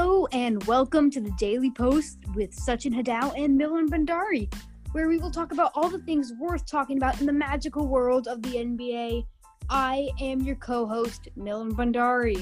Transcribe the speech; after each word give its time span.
Hello 0.00 0.28
and 0.30 0.62
welcome 0.68 1.10
to 1.10 1.20
the 1.20 1.32
Daily 1.32 1.72
Post 1.72 2.18
with 2.36 2.54
Sachin 2.54 2.94
Hadao 2.94 3.34
and 3.36 3.58
Milan 3.58 3.90
Bandari, 3.90 4.48
where 4.92 5.08
we 5.08 5.18
will 5.18 5.32
talk 5.32 5.50
about 5.50 5.72
all 5.74 5.88
the 5.88 5.98
things 5.98 6.32
worth 6.38 6.64
talking 6.66 6.98
about 6.98 7.18
in 7.18 7.26
the 7.26 7.32
magical 7.32 7.88
world 7.88 8.28
of 8.28 8.40
the 8.42 8.50
NBA. 8.58 9.26
I 9.68 10.08
am 10.20 10.42
your 10.42 10.54
co-host 10.54 11.26
Milan 11.34 11.74
Bandari. 11.74 12.40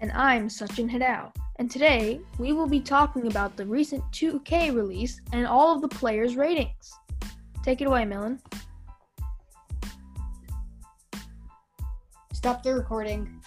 And 0.00 0.12
I'm 0.12 0.46
Sachin 0.46 0.88
Hadao. 0.88 1.34
And 1.56 1.68
today 1.68 2.20
we 2.38 2.52
will 2.52 2.68
be 2.68 2.78
talking 2.78 3.26
about 3.26 3.56
the 3.56 3.66
recent 3.66 4.04
2K 4.12 4.72
release 4.72 5.20
and 5.32 5.44
all 5.44 5.74
of 5.74 5.82
the 5.82 5.88
players' 5.88 6.36
ratings. 6.36 6.92
Take 7.64 7.80
it 7.80 7.88
away, 7.88 8.04
Milan. 8.04 8.38
Stop 12.32 12.62
the 12.62 12.72
recording. 12.72 13.41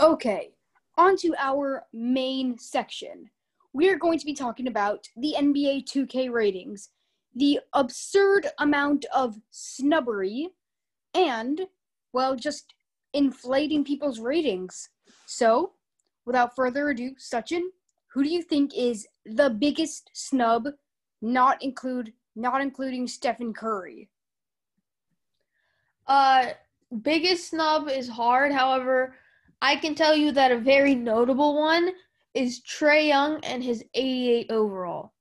Okay, 0.00 0.50
on 0.96 1.16
to 1.16 1.34
our 1.38 1.84
main 1.92 2.56
section. 2.56 3.28
We 3.72 3.88
are 3.90 3.98
going 3.98 4.18
to 4.20 4.24
be 4.24 4.32
talking 4.32 4.68
about 4.68 5.08
the 5.16 5.34
NBA 5.36 5.86
2K 5.86 6.30
ratings, 6.30 6.90
the 7.34 7.58
absurd 7.72 8.46
amount 8.60 9.06
of 9.12 9.40
snubbery, 9.50 10.50
and, 11.14 11.62
well, 12.12 12.36
just 12.36 12.74
inflating 13.12 13.84
people's 13.84 14.20
ratings. 14.20 14.88
So, 15.26 15.72
without 16.24 16.54
further 16.54 16.90
ado, 16.90 17.16
Sachin, 17.18 17.62
who 18.12 18.22
do 18.22 18.28
you 18.30 18.42
think 18.42 18.76
is 18.76 19.08
the 19.26 19.50
biggest 19.50 20.10
snub, 20.12 20.68
not 21.20 21.60
include 21.60 22.12
not 22.36 22.60
including 22.60 23.08
Stephen 23.08 23.52
Curry? 23.52 24.08
Uh 26.06 26.50
biggest 27.02 27.50
snub 27.50 27.88
is 27.88 28.08
hard, 28.08 28.52
however, 28.52 29.14
I 29.60 29.76
can 29.76 29.94
tell 29.94 30.14
you 30.14 30.32
that 30.32 30.52
a 30.52 30.58
very 30.58 30.94
notable 30.94 31.58
one 31.58 31.90
is 32.34 32.62
Trae 32.62 33.08
Young 33.08 33.40
and 33.44 33.62
his 33.62 33.84
88 33.94 34.50
overall. 34.50 35.12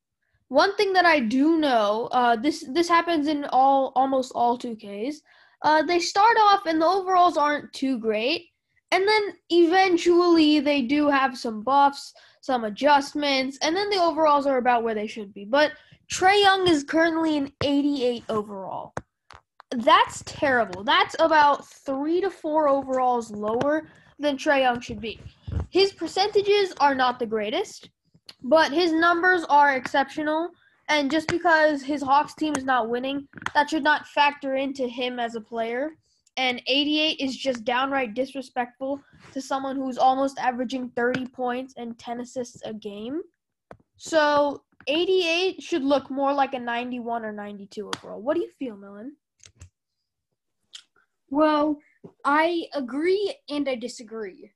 One 0.50 0.76
thing 0.76 0.94
that 0.94 1.06
I 1.06 1.20
do 1.20 1.58
know, 1.58 2.08
uh, 2.12 2.36
this 2.36 2.64
this 2.72 2.88
happens 2.88 3.28
in 3.28 3.46
all 3.46 3.92
almost 3.96 4.32
all 4.34 4.58
2Ks. 4.58 5.16
Uh, 5.64 5.82
they 5.84 6.00
start 6.00 6.38
off 6.40 6.66
and 6.66 6.82
the 6.82 6.86
overalls 6.86 7.36
aren't 7.36 7.74
too 7.74 7.98
great, 7.98 8.46
and 8.92 9.06
then 9.08 9.34
eventually 9.50 10.60
they 10.60 10.84
do 10.84 11.10
have 11.10 11.38
some 11.38 11.64
buffs, 11.64 12.14
some 12.42 12.64
adjustments, 12.64 13.58
and 13.62 13.76
then 13.76 13.90
the 13.90 14.02
overalls 14.02 14.46
are 14.46 14.58
about 14.58 14.84
where 14.84 14.96
they 14.96 15.08
should 15.08 15.34
be. 15.34 15.44
But 15.44 15.74
Trae 16.10 16.42
Young 16.42 16.68
is 16.68 16.84
currently 16.84 17.38
an 17.38 17.52
88 17.62 18.24
overall. 18.30 18.94
That's 19.72 20.24
terrible. 20.26 20.86
That's 20.86 21.16
about 21.20 21.68
three 21.68 22.22
to 22.22 22.30
four 22.30 22.70
overalls 22.70 23.32
lower 23.32 23.90
than 24.20 24.38
Trae 24.38 24.62
Young 24.62 24.80
should 24.80 25.02
be. 25.02 25.20
His 25.70 25.92
percentages 25.92 26.74
are 26.80 26.96
not 26.96 27.20
the 27.20 27.26
greatest, 27.26 27.90
but 28.44 28.72
his 28.72 28.92
numbers 28.92 29.44
are 29.46 29.76
exceptional. 29.76 30.50
And 30.90 31.12
just 31.12 31.28
because 31.28 31.82
his 31.82 32.02
Hawks 32.02 32.34
team 32.34 32.54
is 32.56 32.64
not 32.64 32.90
winning, 32.90 33.28
that 33.54 33.70
should 33.70 33.84
not 33.84 34.08
factor 34.08 34.56
into 34.56 34.88
him 34.88 35.20
as 35.20 35.36
a 35.36 35.42
player. 35.42 35.92
And 36.38 36.62
88 36.68 37.20
is 37.20 37.36
just 37.36 37.66
downright 37.66 38.14
disrespectful 38.14 39.02
to 39.34 39.42
someone 39.42 39.76
who's 39.76 39.98
almost 39.98 40.38
averaging 40.40 40.90
30 40.96 41.28
points 41.28 41.74
and 41.78 41.98
10 41.98 42.22
assists 42.22 42.62
a 42.64 42.74
game. 42.74 43.22
So 43.98 44.62
88 44.88 45.62
should 45.62 45.84
look 45.84 46.10
more 46.10 46.32
like 46.32 46.54
a 46.54 46.60
91 46.60 47.26
or 47.26 47.34
92 47.34 47.92
overall. 47.96 48.22
What 48.22 48.36
do 48.36 48.42
you 48.42 48.52
feel, 48.52 48.78
Milan? 48.78 49.14
Well, 51.30 51.80
I 52.26 52.66
agree 52.74 53.36
and 53.50 53.68
I 53.68 53.76
disagree. 53.76 54.52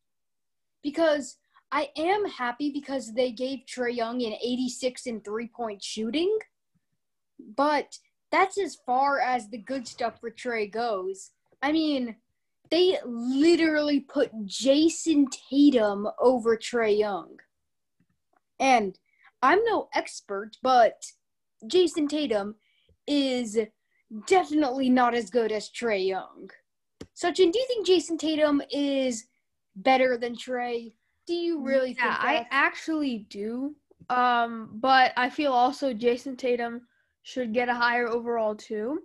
Because 0.83 1.37
I 1.71 1.89
am 1.95 2.25
happy 2.25 2.71
because 2.71 3.13
they 3.13 3.31
gave 3.31 3.59
Trae 3.65 3.95
Young 3.95 4.21
an 4.23 4.33
86 4.33 5.05
in 5.05 5.21
three 5.21 5.47
point 5.47 5.83
shooting, 5.83 6.37
but 7.55 7.97
that's 8.31 8.57
as 8.57 8.77
far 8.85 9.19
as 9.19 9.49
the 9.49 9.57
good 9.57 9.87
stuff 9.87 10.19
for 10.19 10.31
Trae 10.31 10.71
goes. 10.71 11.31
I 11.61 11.71
mean, 11.71 12.15
they 12.69 12.97
literally 13.05 13.99
put 13.99 14.31
Jayson 14.45 15.27
Tatum 15.29 16.07
over 16.19 16.57
Trae 16.57 16.97
Young. 16.97 17.37
And 18.59 18.97
I'm 19.41 19.63
no 19.65 19.89
expert, 19.93 20.57
but 20.61 21.03
Jayson 21.67 22.07
Tatum 22.07 22.55
is 23.07 23.57
definitely 24.27 24.89
not 24.89 25.13
as 25.13 25.29
good 25.29 25.51
as 25.51 25.69
Trae 25.69 26.07
Young. 26.07 26.49
Sachin, 27.21 27.51
do 27.51 27.59
you 27.59 27.65
think 27.67 27.85
Jayson 27.85 28.17
Tatum 28.17 28.61
is 28.71 29.25
better 29.75 30.17
than 30.17 30.35
Trae? 30.35 30.93
Do 31.27 31.33
you 31.33 31.61
really 31.61 31.95
yeah, 31.97 32.15
think 32.15 32.25
I 32.25 32.47
actually 32.49 33.27
do. 33.29 33.75
Um, 34.09 34.71
but 34.73 35.13
I 35.15 35.29
feel 35.29 35.53
also 35.53 35.93
Jayson 35.93 36.35
Tatum 36.35 36.81
should 37.23 37.53
get 37.53 37.69
a 37.69 37.75
higher 37.75 38.07
overall 38.07 38.55
too. 38.55 39.01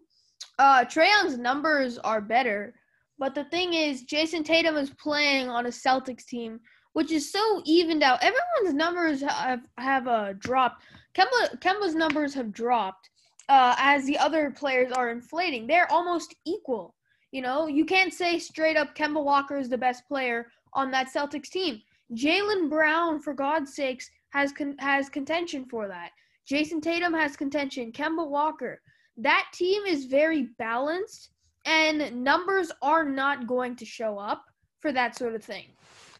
Uh, 0.58 0.84
Trae 0.84 1.08
Young's 1.08 1.38
numbers 1.38 1.98
are 1.98 2.20
better, 2.22 2.74
but 3.18 3.34
the 3.34 3.44
thing 3.44 3.74
is, 3.74 4.04
Jayson 4.04 4.44
Tatum 4.44 4.76
is 4.76 4.90
playing 4.90 5.50
on 5.50 5.66
a 5.66 5.70
Celtics 5.70 6.24
team, 6.24 6.58
which 6.94 7.12
is 7.12 7.30
so 7.30 7.62
evened 7.66 8.02
out. 8.02 8.22
Everyone's 8.22 8.74
numbers 8.74 9.20
have 9.20 9.60
have 9.76 10.08
uh, 10.08 10.32
dropped. 10.38 10.82
Kemba 11.14 11.60
Kemba's 11.60 11.94
numbers 11.94 12.32
have 12.32 12.52
dropped 12.52 13.10
uh, 13.50 13.74
as 13.78 14.06
the 14.06 14.18
other 14.18 14.50
players 14.50 14.90
are 14.92 15.10
inflating. 15.10 15.66
They're 15.66 15.90
almost 15.92 16.34
equal. 16.46 16.94
You 17.32 17.42
know, 17.42 17.66
you 17.66 17.84
can't 17.84 18.12
say 18.12 18.38
straight 18.38 18.76
up 18.76 18.94
Kemba 18.94 19.22
Walker 19.22 19.56
is 19.58 19.68
the 19.68 19.78
best 19.78 20.06
player 20.06 20.46
on 20.72 20.90
that 20.92 21.12
Celtics 21.12 21.50
team. 21.50 21.82
Jaylen 22.14 22.70
Brown, 22.70 23.20
for 23.20 23.34
God's 23.34 23.74
sakes, 23.74 24.10
has 24.30 24.52
con- 24.52 24.76
has 24.78 25.08
contention 25.08 25.64
for 25.64 25.88
that. 25.88 26.10
Jayson 26.48 26.80
Tatum 26.80 27.12
has 27.12 27.36
contention. 27.36 27.90
Kemba 27.92 28.26
Walker. 28.28 28.80
That 29.16 29.46
team 29.52 29.84
is 29.86 30.04
very 30.04 30.50
balanced, 30.58 31.30
and 31.64 32.22
numbers 32.22 32.70
are 32.82 33.04
not 33.04 33.46
going 33.46 33.74
to 33.76 33.84
show 33.84 34.18
up 34.18 34.44
for 34.78 34.92
that 34.92 35.16
sort 35.16 35.34
of 35.34 35.42
thing. 35.42 35.66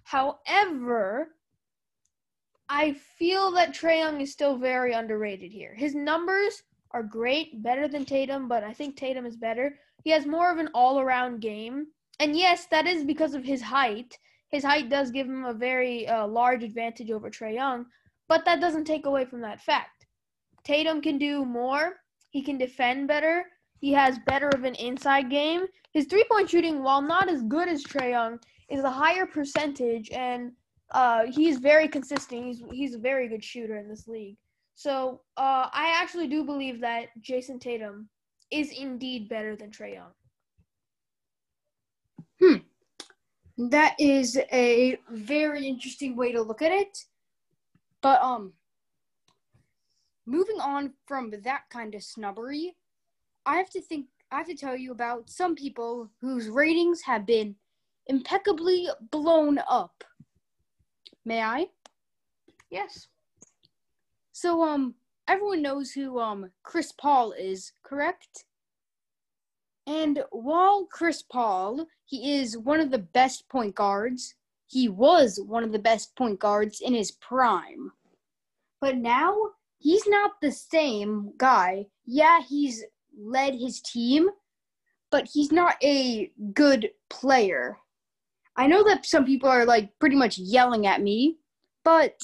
However, 0.03 1.29
I 2.69 2.95
feel 3.19 3.53
that 3.53 3.75
Trae 3.75 3.99
Young 3.99 4.21
is 4.21 4.33
still 4.33 4.57
very 4.57 4.93
underrated 4.93 5.53
here. 5.53 5.75
His 5.75 5.95
numbers 5.95 6.63
are 6.97 7.03
great, 7.03 7.63
better 7.63 7.87
than 7.87 8.07
Tatum, 8.07 8.49
but 8.49 8.65
I 8.65 8.73
think 8.73 8.97
Tatum 8.97 9.27
is 9.27 9.37
better. 9.37 9.79
He 10.03 10.11
has 10.13 10.25
more 10.25 10.51
of 10.51 10.57
an 10.57 10.71
all 10.73 10.99
around 10.99 11.43
game. 11.43 11.89
And 12.21 12.35
yes, 12.35 12.67
that 12.71 12.87
is 12.87 13.05
because 13.05 13.35
of 13.35 13.45
his 13.45 13.61
height. 13.61 14.19
His 14.49 14.65
height 14.65 14.89
does 14.89 15.11
give 15.11 15.27
him 15.27 15.45
a 15.45 15.53
very 15.53 16.09
uh, 16.09 16.27
large 16.27 16.63
advantage 16.63 17.11
over 17.11 17.29
Trae 17.29 17.53
Young, 17.53 17.85
but 18.29 18.47
that 18.47 18.63
doesn't 18.63 18.87
take 18.87 19.05
away 19.05 19.27
from 19.27 19.43
that 19.43 19.61
fact. 19.61 20.07
Tatum 20.65 21.03
can 21.03 21.19
do 21.19 21.45
more. 21.45 21.97
He 22.31 22.41
can 22.41 22.57
defend 22.57 23.09
better. 23.09 23.45
He 23.79 23.93
has 23.93 24.19
better 24.27 24.49
of 24.49 24.65
an 24.65 24.75
inside 24.77 25.29
game. 25.29 25.67
His 25.93 26.07
three 26.07 26.25
point 26.31 26.49
shooting, 26.49 26.83
while 26.83 27.03
not 27.03 27.29
as 27.29 27.43
good 27.43 27.69
as 27.69 27.85
Trae 27.85 28.13
Young, 28.13 28.39
is 28.71 28.85
a 28.85 28.91
higher 28.91 29.27
percentage, 29.27 30.11
and 30.13 30.53
uh, 30.93 31.27
he's 31.27 31.59
very 31.59 31.89
consistent. 31.89 32.45
He's 32.47 32.63
he's 32.73 32.95
a 32.95 32.99
very 32.99 33.29
good 33.29 33.45
shooter 33.45 33.77
in 33.77 33.87
this 33.87 34.09
league. 34.09 34.39
So 34.77 35.23
uh, 35.39 35.69
I 35.73 35.99
actually 36.01 36.29
do 36.29 36.45
believe 36.45 36.81
that 36.83 37.09
Jayson 37.23 37.59
Tatum 37.59 38.11
is 38.53 38.71
indeed 38.71 39.27
better 39.29 39.57
than 39.57 39.71
Trae 39.71 39.95
Young. 39.95 40.13
Hmm. 42.39 43.71
That 43.71 43.97
is 43.99 44.39
a 44.53 44.99
very 45.11 45.67
interesting 45.67 46.15
way 46.15 46.31
to 46.33 46.43
look 46.43 46.61
at 46.61 46.73
it. 46.73 47.05
But 48.03 48.21
um 48.21 48.53
moving 50.27 50.61
on 50.61 50.93
from 51.07 51.31
that 51.31 51.63
kind 51.71 51.95
of 51.95 52.03
snubbery, 52.03 52.77
I 53.47 53.57
have 53.57 53.71
to 53.71 53.81
think 53.81 54.07
I 54.31 54.37
have 54.37 54.47
to 54.49 54.55
tell 54.55 54.77
you 54.77 54.93
about 54.93 55.31
some 55.31 55.55
people 55.55 56.11
whose 56.21 56.49
ratings 56.51 57.01
have 57.01 57.25
been 57.25 57.57
impeccably 58.09 58.89
blown 59.11 59.59
up. 59.71 60.05
May 61.25 61.41
I? 61.41 61.69
Yes. 62.71 63.09
So 64.37 64.63
um 64.63 64.97
everyone 65.27 65.63
knows 65.63 65.93
who 65.93 66.21
um 66.21 66.51
Chris 66.63 66.93
Paul 66.93 67.33
is, 67.33 67.73
correct? 67.83 68.45
And 69.87 70.25
while 70.31 70.85
Chris 70.85 71.23
Paul, 71.23 71.87
he 72.05 72.35
is 72.35 72.59
one 72.59 72.79
of 72.81 72.91
the 72.91 72.99
best 72.99 73.49
point 73.49 73.75
guards, 73.75 74.35
he 74.67 74.91
was 74.91 75.41
one 75.41 75.65
of 75.65 75.73
the 75.73 75.79
best 75.79 76.15
point 76.17 76.39
guards 76.39 76.83
in 76.83 76.93
his 76.93 77.13
prime. 77.13 77.93
But 78.79 78.99
now 78.99 79.35
he's 79.79 80.07
not 80.07 80.33
the 80.43 80.53
same 80.53 81.33
guy. 81.39 81.87
Yeah, 82.05 82.43
he's 82.47 82.85
led 83.19 83.55
his 83.55 83.81
team, 83.81 84.29
but 85.11 85.31
he's 85.33 85.51
not 85.51 85.77
a 85.83 86.31
good 86.53 86.91
player. 87.09 87.79
I 88.55 88.67
know 88.67 88.85
that 88.85 89.07
some 89.07 89.25
people 89.25 89.49
are 89.49 89.65
like 89.65 89.99
pretty 89.99 90.17
much 90.17 90.37
yelling 90.37 90.87
at 90.87 91.01
me, 91.01 91.39
but 91.85 92.21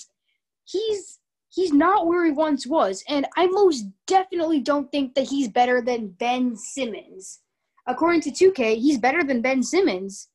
he's 0.65 1.19
he's 1.53 1.73
not 1.73 2.07
where 2.07 2.25
he 2.25 2.33
once 2.33 2.67
was. 2.67 3.05
And 3.09 3.27
I 3.37 3.47
most 3.47 3.87
definitely 4.07 4.61
don't 4.61 4.91
think 4.91 5.15
that 5.15 5.29
he's 5.29 5.49
better 5.49 5.81
than 5.81 6.09
Ben 6.09 6.57
Simmons. 6.57 7.41
According 7.87 8.23
to 8.23 8.31
2K, 8.31 8.77
he's 8.77 8.99
better 8.99 9.23
than 9.23 9.43
Ben 9.43 9.63
Simmons. 9.63 10.29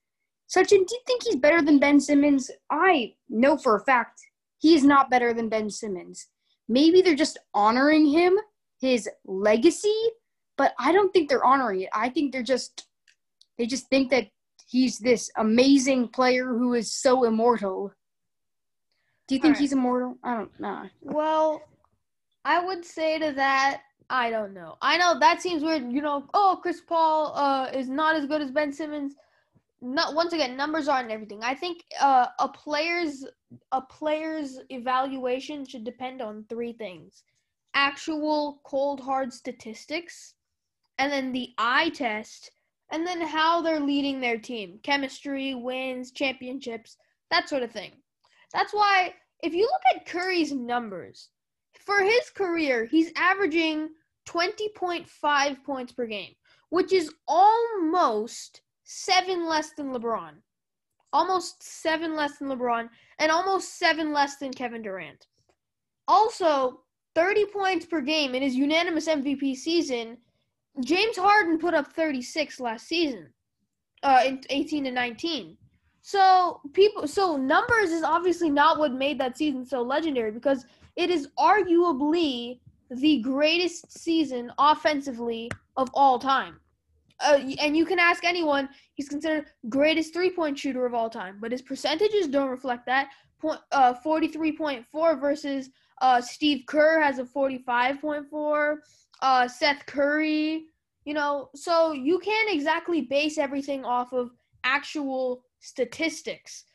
Sachin, 0.49 0.85
do 0.87 0.95
you 0.95 1.01
think 1.05 1.23
he's 1.23 1.35
better 1.35 1.61
than 1.61 1.79
Ben 1.79 1.99
Simmons? 1.99 2.49
I 2.69 3.15
know 3.29 3.57
for 3.57 3.75
a 3.75 3.83
fact 3.83 4.21
he 4.59 4.75
is 4.75 4.83
not 4.83 5.09
better 5.09 5.33
than 5.33 5.49
Ben 5.49 5.69
Simmons. 5.69 6.27
Maybe 6.69 7.01
they're 7.01 7.15
just 7.15 7.37
honoring 7.53 8.07
him, 8.07 8.37
his 8.79 9.09
legacy, 9.25 9.95
but 10.57 10.73
I 10.79 10.91
don't 10.91 11.11
think 11.13 11.29
they're 11.29 11.43
honoring 11.43 11.81
it. 11.81 11.89
I 11.93 12.09
think 12.09 12.31
they're 12.31 12.43
just 12.43 12.87
they 13.57 13.65
just 13.65 13.89
think 13.89 14.11
that 14.11 14.27
he's 14.67 14.99
this 14.99 15.31
amazing 15.37 16.09
player 16.09 16.45
who 16.47 16.73
is 16.73 16.91
so 16.91 17.23
immortal. 17.23 17.91
Do 19.27 19.35
you 19.35 19.41
think 19.41 19.55
Alright. 19.55 19.61
he's 19.61 19.73
immortal? 19.73 20.17
I 20.23 20.35
don't 20.35 20.59
know. 20.59 20.83
Well, 21.01 21.61
I 22.45 22.63
would 22.63 22.85
say 22.85 23.19
to 23.19 23.33
that, 23.33 23.81
I 24.09 24.29
don't 24.29 24.53
know. 24.53 24.77
I 24.81 24.97
know 24.97 25.19
that 25.19 25.41
seems 25.41 25.63
weird. 25.63 25.91
You 25.91 26.01
know, 26.01 26.29
oh, 26.33 26.59
Chris 26.61 26.79
Paul 26.79 27.33
uh, 27.35 27.69
is 27.73 27.89
not 27.89 28.15
as 28.15 28.25
good 28.25 28.41
as 28.41 28.51
Ben 28.51 28.71
Simmons. 28.71 29.15
Not 29.81 30.15
once 30.15 30.31
again, 30.31 30.55
numbers 30.55 30.87
aren't 30.87 31.11
everything. 31.11 31.43
I 31.43 31.53
think 31.53 31.83
uh, 31.99 32.27
a 32.39 32.47
player's 32.47 33.25
a 33.71 33.81
player's 33.81 34.59
evaluation 34.69 35.65
should 35.65 35.83
depend 35.83 36.21
on 36.21 36.45
three 36.47 36.71
things: 36.71 37.23
actual 37.73 38.61
cold 38.63 39.01
hard 39.01 39.33
statistics, 39.33 40.35
and 40.97 41.11
then 41.11 41.33
the 41.33 41.49
eye 41.57 41.89
test, 41.89 42.51
and 42.91 43.05
then 43.05 43.21
how 43.21 43.61
they're 43.61 43.79
leading 43.79 44.21
their 44.21 44.39
team, 44.39 44.79
chemistry, 44.83 45.53
wins, 45.53 46.11
championships, 46.11 46.97
that 47.29 47.49
sort 47.49 47.61
of 47.61 47.71
thing. 47.71 47.91
That's 48.53 48.73
why 48.73 49.13
if 49.41 49.53
you 49.53 49.63
look 49.63 49.95
at 49.95 50.05
Curry's 50.05 50.51
numbers, 50.51 51.29
for 51.79 52.01
his 52.01 52.29
career, 52.35 52.85
he's 52.85 53.11
averaging 53.15 53.89
20.5 54.27 55.63
points 55.63 55.93
per 55.93 56.05
game, 56.05 56.33
which 56.69 56.91
is 56.91 57.13
almost 57.27 58.61
seven 58.83 59.47
less 59.47 59.71
than 59.71 59.93
LeBron. 59.93 60.33
Almost 61.13 61.63
seven 61.63 62.15
less 62.15 62.37
than 62.37 62.49
LeBron, 62.49 62.89
and 63.19 63.31
almost 63.31 63.79
seven 63.79 64.11
less 64.11 64.35
than 64.37 64.51
Kevin 64.51 64.81
Durant. 64.81 65.27
Also, 66.07 66.81
30 67.15 67.45
points 67.47 67.85
per 67.85 68.01
game 68.01 68.35
in 68.35 68.43
his 68.43 68.55
unanimous 68.55 69.07
MVP 69.07 69.55
season. 69.55 70.17
James 70.83 71.17
Harden 71.17 71.57
put 71.57 71.73
up 71.73 71.93
36 71.93 72.59
last 72.59 72.87
season, 72.87 73.29
uh, 74.03 74.23
in 74.25 74.41
18 74.49 74.83
to 74.83 74.91
19. 74.91 75.57
So 76.07 76.61
people, 76.71 77.05
so 77.05 77.35
numbers 77.35 77.91
is 77.91 78.01
obviously 78.01 78.49
not 78.49 78.79
what 78.79 78.93
made 78.93 79.19
that 79.19 79.37
season 79.37 79.65
so 79.65 79.81
legendary 79.81 80.31
because 80.31 80.65
it 80.95 81.09
is 81.09 81.27
arguably 81.37 82.61
the 82.89 83.19
greatest 83.19 83.91
season 83.91 84.49
offensively 84.57 85.51
of 85.75 85.89
all 85.93 86.17
time. 86.17 86.61
Uh, 87.19 87.39
and 87.59 87.75
you 87.75 87.85
can 87.85 87.99
ask 87.99 88.23
anyone; 88.23 88.69
he's 88.93 89.09
considered 89.09 89.47
greatest 89.67 90.13
three-point 90.13 90.57
shooter 90.57 90.85
of 90.85 90.93
all 90.93 91.09
time, 91.09 91.39
but 91.41 91.51
his 91.51 91.61
percentages 91.61 92.29
don't 92.29 92.49
reflect 92.49 92.85
that. 92.85 93.09
Uh, 93.73 93.93
point 93.93 94.85
four 94.89 95.17
versus 95.17 95.69
uh, 96.01 96.21
Steve 96.21 96.63
Kerr 96.67 97.01
has 97.01 97.19
a 97.19 97.25
forty-five 97.25 97.99
point 97.99 98.25
four. 98.29 98.79
Uh, 99.21 99.45
Seth 99.45 99.85
Curry, 99.85 100.67
you 101.03 101.13
know, 101.13 101.49
so 101.53 101.91
you 101.91 102.17
can't 102.19 102.49
exactly 102.49 103.01
base 103.01 103.37
everything 103.37 103.83
off 103.83 104.13
of 104.13 104.31
actual 104.67 105.41
statistics. 105.59 106.65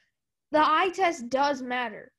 The 0.50 0.60
eye 0.60 0.90
test 0.94 1.28
does 1.28 1.62
matter. 1.62 2.12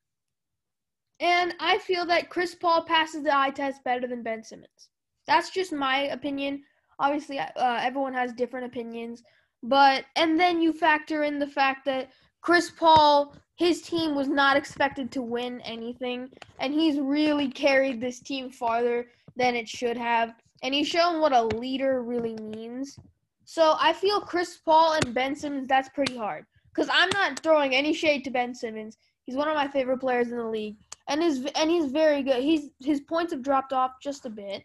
And 1.20 1.54
I 1.60 1.78
feel 1.80 2.06
that 2.08 2.30
Chris 2.30 2.56
Paul 2.56 2.84
passes 2.84 3.24
the 3.24 3.36
eye 3.36 3.52
test 3.52 3.84
better 3.84 4.08
than 4.08 4.24
Ben 4.24 4.44
Simmons. 4.44 4.90
That's 5.28 5.50
just 5.50 5.72
my 5.72 6.00
opinion. 6.18 6.64
Obviously, 7.00 7.40
uh, 7.40 7.50
everyone 7.56 8.14
has 8.14 8.34
different 8.34 8.66
opinions. 8.66 9.24
But, 9.64 10.06
and 10.16 10.40
then 10.40 10.62
you 10.62 10.74
factor 10.74 11.24
in 11.24 11.40
the 11.40 11.48
fact 11.48 11.86
that 11.86 12.10
Chris 12.42 12.72
Paul, 12.72 13.36
his 13.56 13.82
team 13.82 14.16
was 14.16 14.28
not 14.28 14.58
expected 14.58 15.12
to 15.12 15.22
win 15.22 15.62
anything. 15.62 16.30
And 16.60 16.74
he's 16.74 17.00
really 17.00 17.50
carried 17.50 18.02
this 18.02 18.20
team 18.20 18.52
farther 18.52 19.08
than 19.36 19.56
it 19.56 19.70
should 19.70 19.98
have. 19.98 20.34
And 20.62 20.74
he's 20.74 20.88
shown 20.88 21.22
what 21.22 21.34
a 21.34 21.44
leader 21.44 22.04
really 22.04 22.36
means. 22.36 22.98
So 23.46 23.76
I 23.80 23.94
feel 23.94 24.22
Chris 24.22 24.58
Paul 24.58 24.94
and 24.94 25.14
Ben 25.14 25.36
Simmons, 25.36 25.68
that's 25.68 25.90
pretty 25.90 26.18
hard. 26.18 26.46
Because 26.74 26.90
I'm 26.92 27.10
not 27.14 27.40
throwing 27.40 27.76
any 27.76 27.94
shade 27.94 28.24
to 28.24 28.32
Ben 28.32 28.56
Simmons. 28.56 28.98
He's 29.26 29.36
one 29.36 29.48
of 29.48 29.56
my 29.56 29.68
favorite 29.68 30.00
players 30.00 30.32
in 30.32 30.38
the 30.38 30.46
league. 30.46 30.76
And 31.08 31.22
is 31.22 31.46
and 31.56 31.70
he's 31.70 31.92
very 31.92 32.24
good. 32.24 32.42
He's 32.42 32.70
his 32.80 33.02
points 33.02 33.34
have 33.34 33.44
dropped 33.44 33.74
off 33.74 33.92
just 34.02 34.26
a 34.26 34.30
bit, 34.30 34.64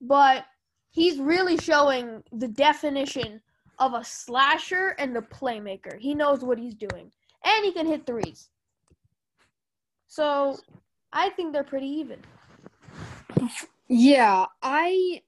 but 0.00 0.46
he's 0.90 1.18
really 1.18 1.58
showing 1.58 2.22
the 2.32 2.48
definition 2.48 3.40
of 3.78 3.92
a 3.92 4.02
slasher 4.02 4.94
and 4.98 5.14
the 5.14 5.20
playmaker. 5.20 5.98
He 5.98 6.14
knows 6.14 6.42
what 6.42 6.58
he's 6.58 6.74
doing. 6.74 7.12
And 7.44 7.64
he 7.64 7.72
can 7.72 7.86
hit 7.86 8.06
threes. 8.06 8.48
So 10.06 10.58
I 11.12 11.28
think 11.30 11.52
they're 11.52 11.64
pretty 11.64 11.88
even. 11.88 12.20
Yeah, 13.88 14.46
I 14.62 15.22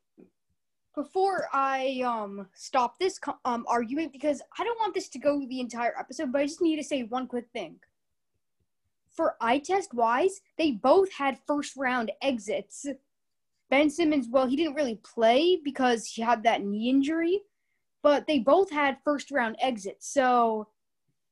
before 0.97 1.49
I 1.53 2.03
um 2.05 2.49
stop 2.55 2.99
this 2.99 3.21
um 3.45 3.65
argument 3.69 4.13
because 4.13 4.43
I 4.59 4.65
don't 4.65 4.81
want 4.81 4.95
this 4.95 5.09
to 5.11 5.19
go 5.21 5.39
the 5.39 5.61
entire 5.61 5.97
episode, 5.97 6.33
but 6.33 6.41
I 6.41 6.47
just 6.47 6.63
need 6.63 6.77
to 6.77 6.83
say 6.83 7.03
one 7.05 7.29
quick 7.29 7.47
thing. 7.53 7.77
For 9.13 9.37
eye 9.41 9.59
test 9.59 9.95
wise, 9.95 10.41
they 10.59 10.73
both 10.73 11.13
had 11.13 11.39
first 11.47 11.77
round 11.77 12.11
exits. 12.23 12.87
Ben 13.71 13.91
Simmons, 13.91 14.27
well, 14.31 14.47
he 14.47 14.57
didn't 14.57 14.75
really 14.75 15.01
play 15.03 15.61
because 15.63 16.07
he 16.07 16.23
had 16.23 16.43
that 16.43 16.63
knee 16.63 16.89
injury, 16.89 17.41
but 18.03 18.27
they 18.27 18.39
both 18.39 18.71
had 18.71 18.99
first 19.05 19.31
round 19.31 19.57
exits. 19.61 20.09
So 20.09 20.69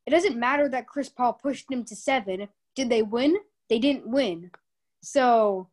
it 0.06 0.10
doesn't 0.10 0.36
matter 0.36 0.68
that 0.68 0.86
Chris 0.86 1.08
Paul 1.08 1.32
pushed 1.32 1.70
him 1.70 1.84
to 1.84 1.96
seven. 1.96 2.48
Did 2.74 2.90
they 2.90 3.02
win? 3.02 3.36
They 3.70 3.78
didn't 3.78 4.06
win. 4.06 4.50
So 5.00 5.68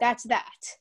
that's 0.00 0.24
that. 0.24 0.76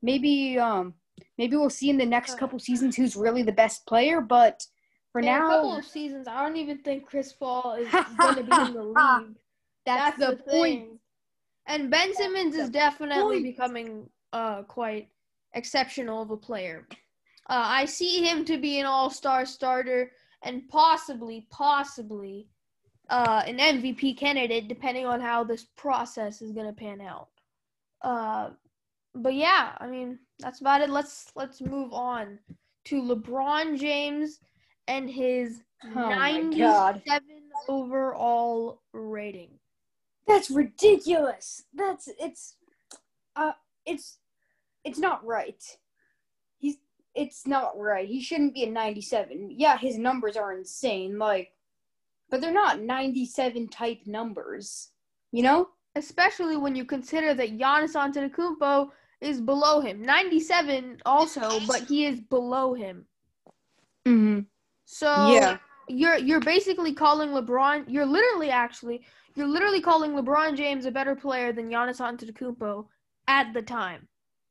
Maybe 0.00 0.58
um 0.58 0.94
maybe 1.42 1.56
we'll 1.56 1.68
see 1.68 1.90
in 1.90 1.98
the 1.98 2.06
next 2.06 2.38
couple 2.38 2.56
seasons 2.60 2.94
who's 2.94 3.16
really 3.16 3.42
the 3.42 3.50
best 3.50 3.84
player, 3.84 4.20
but 4.20 4.64
for 5.10 5.20
In 5.20 5.26
a 5.26 5.38
couple 5.38 5.72
now 5.72 5.78
of 5.78 5.84
seasons, 5.84 6.28
I 6.28 6.40
don't 6.40 6.56
even 6.56 6.78
think 6.78 7.04
Chris 7.04 7.32
Paul 7.32 7.74
is 7.80 7.90
going 8.18 8.36
to 8.36 8.44
be 8.44 8.60
in 8.68 8.74
the 8.74 8.84
league. 8.84 9.34
that's, 9.84 10.16
the, 10.20 10.36
point. 10.36 10.46
thing. 10.46 10.98
And 11.66 11.90
Ben 11.90 12.14
Simmons 12.14 12.54
is 12.54 12.70
definitely 12.70 13.38
point. 13.38 13.44
becoming 13.44 14.08
uh 14.32 14.62
quite 14.62 15.08
exceptional 15.54 16.22
of 16.22 16.30
a 16.30 16.36
player. 16.36 16.86
Uh, 17.50 17.66
I 17.80 17.86
see 17.86 18.22
him 18.24 18.44
to 18.44 18.56
be 18.56 18.78
an 18.78 18.86
all-star 18.86 19.44
starter 19.44 20.12
and 20.44 20.68
possibly, 20.68 21.48
possibly 21.50 22.46
uh, 23.10 23.42
an 23.48 23.58
MVP 23.58 24.16
candidate, 24.16 24.68
depending 24.68 25.06
on 25.06 25.20
how 25.20 25.42
this 25.42 25.64
process 25.76 26.40
is 26.40 26.52
gonna 26.52 26.72
pan 26.72 27.00
out. 27.00 27.30
Uh, 28.00 28.50
but 29.12 29.34
yeah, 29.34 29.72
I 29.78 29.88
mean 29.88 30.20
that's 30.42 30.60
about 30.60 30.80
it. 30.80 30.90
Let's 30.90 31.32
let's 31.34 31.60
move 31.60 31.92
on 31.92 32.38
to 32.86 33.02
LeBron 33.02 33.78
James 33.78 34.40
and 34.88 35.08
his 35.08 35.62
Oh 35.84 36.08
97 36.08 37.22
overall 37.68 38.82
rating. 38.92 39.50
That's 40.26 40.50
ridiculous. 40.50 41.64
That's 41.74 42.08
it's 42.18 42.56
uh 43.36 43.52
it's 43.86 44.18
it's 44.84 44.98
not 44.98 45.24
right. 45.24 45.62
He's 46.58 46.76
it's 47.14 47.46
not 47.46 47.78
right. 47.78 48.08
He 48.08 48.20
shouldn't 48.20 48.54
be 48.54 48.64
a 48.64 48.70
97. 48.70 49.54
Yeah, 49.56 49.76
his 49.78 49.98
numbers 49.98 50.36
are 50.36 50.52
insane 50.52 51.18
like 51.18 51.52
but 52.30 52.40
they're 52.40 52.52
not 52.52 52.80
97 52.80 53.68
type 53.68 54.00
numbers. 54.06 54.90
You 55.30 55.42
know? 55.42 55.68
especially 55.94 56.56
when 56.56 56.74
you 56.74 56.84
consider 56.84 57.34
that 57.34 57.58
Giannis 57.58 57.94
Antetokounmpo 57.94 58.90
is 59.22 59.40
below 59.40 59.80
him. 59.80 60.02
97 60.02 61.00
also, 61.06 61.60
but 61.68 61.84
he 61.84 62.04
is 62.06 62.20
below 62.20 62.74
him. 62.74 63.06
Mhm. 64.04 64.46
So 64.84 65.30
Yeah. 65.32 65.58
you're 65.88 66.16
you're 66.18 66.40
basically 66.40 66.92
calling 66.92 67.30
LeBron. 67.30 67.84
You're 67.88 68.06
literally 68.06 68.50
actually 68.50 69.06
you're 69.34 69.46
literally 69.48 69.80
calling 69.80 70.12
LeBron 70.12 70.56
James 70.56 70.84
a 70.86 70.90
better 70.90 71.14
player 71.14 71.52
than 71.52 71.70
Giannis 71.70 72.00
Antetokounmpo 72.00 72.86
at 73.28 73.52
the 73.54 73.62
time. 73.62 74.08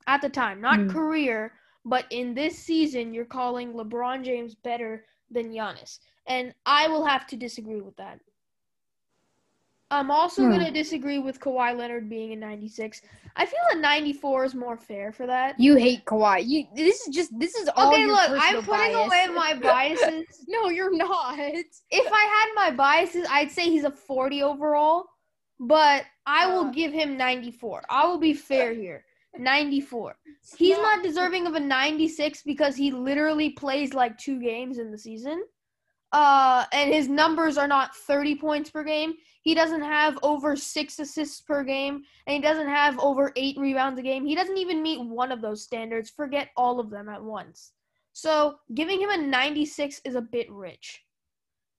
At 0.08 0.22
the 0.22 0.30
time, 0.30 0.62
not 0.62 0.80
Hmm. 0.80 0.90
career, 0.90 1.54
but 1.86 2.06
in 2.10 2.34
this 2.34 2.58
season, 2.58 3.14
you're 3.14 3.26
calling 3.26 3.74
LeBron 3.74 4.24
James 4.24 4.56
better 4.56 5.06
than 5.30 5.52
Giannis, 5.52 6.00
and 6.26 6.56
I 6.66 6.88
will 6.88 7.06
have 7.06 7.28
to 7.28 7.36
disagree 7.38 7.82
with 7.82 7.96
that. 7.98 8.20
I'm 9.92 10.10
also 10.10 10.44
Hmm. 10.44 10.50
going 10.50 10.66
to 10.66 10.72
disagree 10.72 11.20
with 11.20 11.40
Kawhi 11.40 11.78
Leonard 11.78 12.10
being 12.10 12.32
a 12.32 12.36
96. 12.36 13.02
I 13.36 13.46
feel 13.46 13.60
a 13.74 13.78
94 13.78 14.46
is 14.46 14.56
more 14.56 14.78
fair 14.78 15.12
for 15.12 15.28
that. 15.28 15.60
You 15.60 15.76
hate 15.76 16.06
Kawhi. 16.06 16.44
You 16.48 16.66
this 16.76 17.02
is 17.02 17.14
just 17.14 17.38
this 17.40 17.56
is 17.56 17.70
all 17.76 17.94
Okay, 17.94 18.06
look, 18.08 18.30
I'm 18.32 18.64
putting 18.64 18.94
bias. 18.94 19.06
away 19.08 19.28
my 19.36 19.54
biases. 19.62 20.26
no, 20.48 20.70
you're 20.70 20.96
not. 20.96 21.38
if 21.40 22.12
I 22.14 22.24
had 22.36 22.50
my 22.56 22.72
biases, 22.76 23.28
I'd 23.30 23.52
say 23.52 23.64
he's 23.70 23.84
a 23.84 23.92
40 23.92 24.42
overall. 24.44 25.06
but 25.60 26.06
I 26.26 26.48
will 26.48 26.68
Uh. 26.68 26.72
give 26.72 26.92
him 26.94 27.18
94. 27.18 27.84
I 27.90 28.08
will 28.08 28.18
be 28.18 28.34
fair 28.34 28.74
here. 28.74 29.04
94. 29.38 30.16
He's 30.58 30.78
not 30.78 31.04
deserving 31.04 31.48
of 31.48 31.54
a 31.56 31.60
96 31.60 32.42
because 32.44 32.76
he 32.76 32.92
literally 32.92 33.52
plays 33.52 33.94
like 33.94 34.18
two 34.18 34.40
games 34.42 34.78
in 34.80 34.92
the 34.92 34.98
season. 34.98 35.44
Uh, 36.12 36.66
and 36.74 36.94
his 36.94 37.08
numbers 37.08 37.58
are 37.58 37.68
not 37.68 37.96
30 37.96 38.36
points 38.36 38.70
per 38.70 38.84
game. 38.84 39.14
He 39.44 39.56
doesn't 39.56 39.82
have 39.82 40.20
over 40.22 40.56
six 40.56 41.00
assists 41.00 41.42
per 41.42 41.64
game, 41.64 42.04
and 42.28 42.36
he 42.36 42.42
doesn't 42.42 42.68
have 42.68 43.00
over 43.00 43.32
eight 43.36 43.58
rebounds 43.58 43.98
a 43.98 44.04
game. 44.04 44.26
He 44.26 44.36
doesn't 44.36 44.58
even 44.58 44.84
meet 44.84 45.00
one 45.02 45.32
of 45.32 45.42
those 45.42 45.64
standards. 45.64 46.10
Forget 46.10 46.50
all 46.58 46.80
of 46.80 46.90
them 46.90 47.10
at 47.10 47.24
once. 47.24 47.72
So 48.14 48.56
giving 48.76 49.00
him 49.02 49.10
a 49.10 49.18
96 49.18 50.02
is 50.04 50.16
a 50.16 50.22
bit 50.22 50.52
rich. 50.52 51.04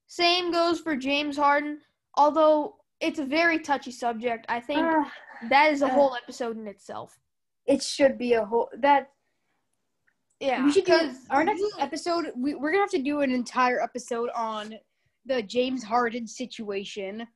Same 0.07 0.51
goes 0.51 0.79
for 0.79 0.95
James 0.95 1.37
Harden, 1.37 1.79
although 2.15 2.77
it's 2.99 3.19
a 3.19 3.25
very 3.25 3.59
touchy 3.59 3.91
subject. 3.91 4.45
I 4.49 4.59
think 4.59 4.79
Uh, 4.85 5.03
that 5.49 5.71
is 5.71 5.81
a 5.83 5.85
uh, 5.85 5.89
whole 5.89 6.15
episode 6.15 6.57
in 6.57 6.67
itself. 6.67 7.17
it 7.65 7.81
should 7.81 8.17
be 8.17 8.33
a 8.33 8.43
whole 8.43 8.69
that 8.77 9.12
Yeah, 10.47 10.63
we 10.65 10.71
should 10.71 10.85
do 10.85 10.91
'cause 10.97 11.25
our 11.29 11.43
next 11.43 11.63
episode. 11.79 12.31
We, 12.35 12.55
we're 12.55 12.71
gonna 12.71 12.83
have 12.83 12.89
to 12.91 13.01
do 13.01 13.21
an 13.21 13.31
entire 13.31 13.81
episode 13.81 14.29
on 14.35 14.75
the 15.25 15.41
James 15.41 15.83
Harden 15.83 16.27
situation. 16.27 17.27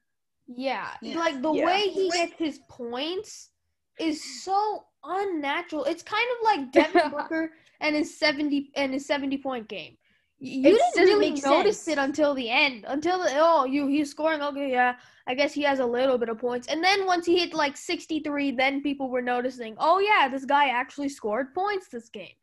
Yeah, 0.47 0.89
Yeah. 1.01 1.17
like 1.19 1.41
the 1.41 1.53
Yeah. 1.53 1.65
way 1.65 1.89
he 1.89 2.09
gets 2.09 2.33
his 2.37 2.59
points 2.69 3.51
is 3.99 4.43
so 4.43 4.85
unnatural. 5.03 5.85
It's 5.85 6.03
kind 6.03 6.27
of 6.37 6.43
like 6.43 6.71
Devin 7.03 7.11
Booker 7.11 7.53
and 7.81 7.95
his 7.95 8.17
seventy 8.17 8.71
and 8.75 8.93
his 8.93 9.05
seventy 9.05 9.37
point 9.37 9.67
game. 9.67 9.97
You 10.39 10.59
It 10.59 10.63
didn't 10.63 10.79
doesn't 10.79 11.03
really 11.05 11.31
make 11.31 11.43
notice 11.43 11.81
sense. 11.81 11.97
it 11.97 12.01
until 12.01 12.35
the 12.35 12.47
end. 12.47 12.85
Until 12.87 13.17
the, 13.19 13.31
oh, 13.37 13.65
you 13.65 13.87
he's 13.87 14.11
scoring. 14.11 14.41
Okay, 14.41 14.69
yeah, 14.69 14.95
I 15.27 15.33
guess 15.33 15.51
he 15.53 15.63
has 15.63 15.79
a 15.79 15.85
little 15.85 16.17
bit 16.19 16.29
of 16.29 16.37
points. 16.37 16.67
And 16.67 16.83
then 16.83 17.05
once 17.07 17.25
he 17.25 17.39
hit 17.39 17.53
like 17.55 17.75
sixty 17.75 18.19
three, 18.19 18.51
then 18.51 18.81
people 18.83 19.09
were 19.09 19.21
noticing. 19.21 19.75
Oh 19.79 19.97
yeah, 19.99 20.27
this 20.27 20.45
guy 20.45 20.67
actually 20.69 21.09
scored 21.09 21.53
points 21.55 21.87
this 21.89 22.09
game. 22.09 22.35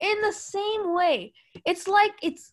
In 0.00 0.20
the 0.20 0.32
same 0.32 0.94
way, 0.94 1.32
it's 1.64 1.88
like 1.88 2.12
it's 2.22 2.52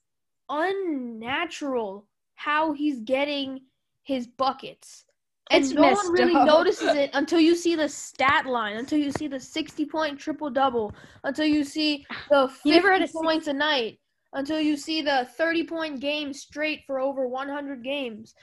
unnatural 0.49 2.05
how 2.35 2.73
he's 2.73 2.99
getting 3.01 3.61
his 4.03 4.27
buckets. 4.27 5.05
And 5.51 5.63
It's 5.63 5.73
no 5.73 5.91
one 5.91 6.11
really 6.11 6.35
up. 6.35 6.45
notices 6.47 6.93
it 6.95 7.09
until 7.13 7.39
you 7.39 7.55
see 7.55 7.75
the 7.75 7.87
stat 7.89 8.45
line, 8.45 8.77
until 8.77 8.97
you 8.99 9.11
see 9.11 9.27
the 9.27 9.39
60 9.39 9.85
point 9.85 10.19
triple 10.19 10.49
double, 10.49 10.93
until 11.23 11.45
you 11.45 11.63
see 11.63 12.05
the 12.29 12.47
50 12.47 12.61
He 12.63 12.71
never 12.71 12.91
had 12.93 13.01
a 13.01 13.07
six- 13.07 13.19
points 13.21 13.47
a 13.47 13.53
night, 13.53 13.99
until 14.33 14.59
you 14.59 14.77
see 14.77 15.01
the 15.01 15.27
30 15.37 15.63
point 15.65 15.99
game 15.99 16.33
straight 16.33 16.83
for 16.87 16.99
over 16.99 17.27
100 17.27 17.83
games. 17.83 18.33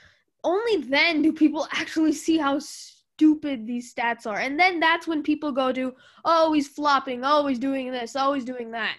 Only 0.43 0.77
then 0.77 1.21
do 1.21 1.33
people 1.33 1.67
actually 1.71 2.13
see 2.13 2.37
how 2.37 2.59
stupid 3.21 3.67
these 3.67 3.93
stats 3.93 4.25
are. 4.25 4.39
And 4.39 4.59
then 4.59 4.79
that's 4.79 5.07
when 5.07 5.21
people 5.21 5.51
go 5.51 5.71
to, 5.71 5.93
oh, 6.25 6.53
he's 6.53 6.67
flopping, 6.67 7.21
oh, 7.23 7.45
he's 7.45 7.59
doing 7.59 7.91
this, 7.91 8.15
oh, 8.17 8.33
he's 8.33 8.45
doing 8.45 8.71
that. 8.71 8.95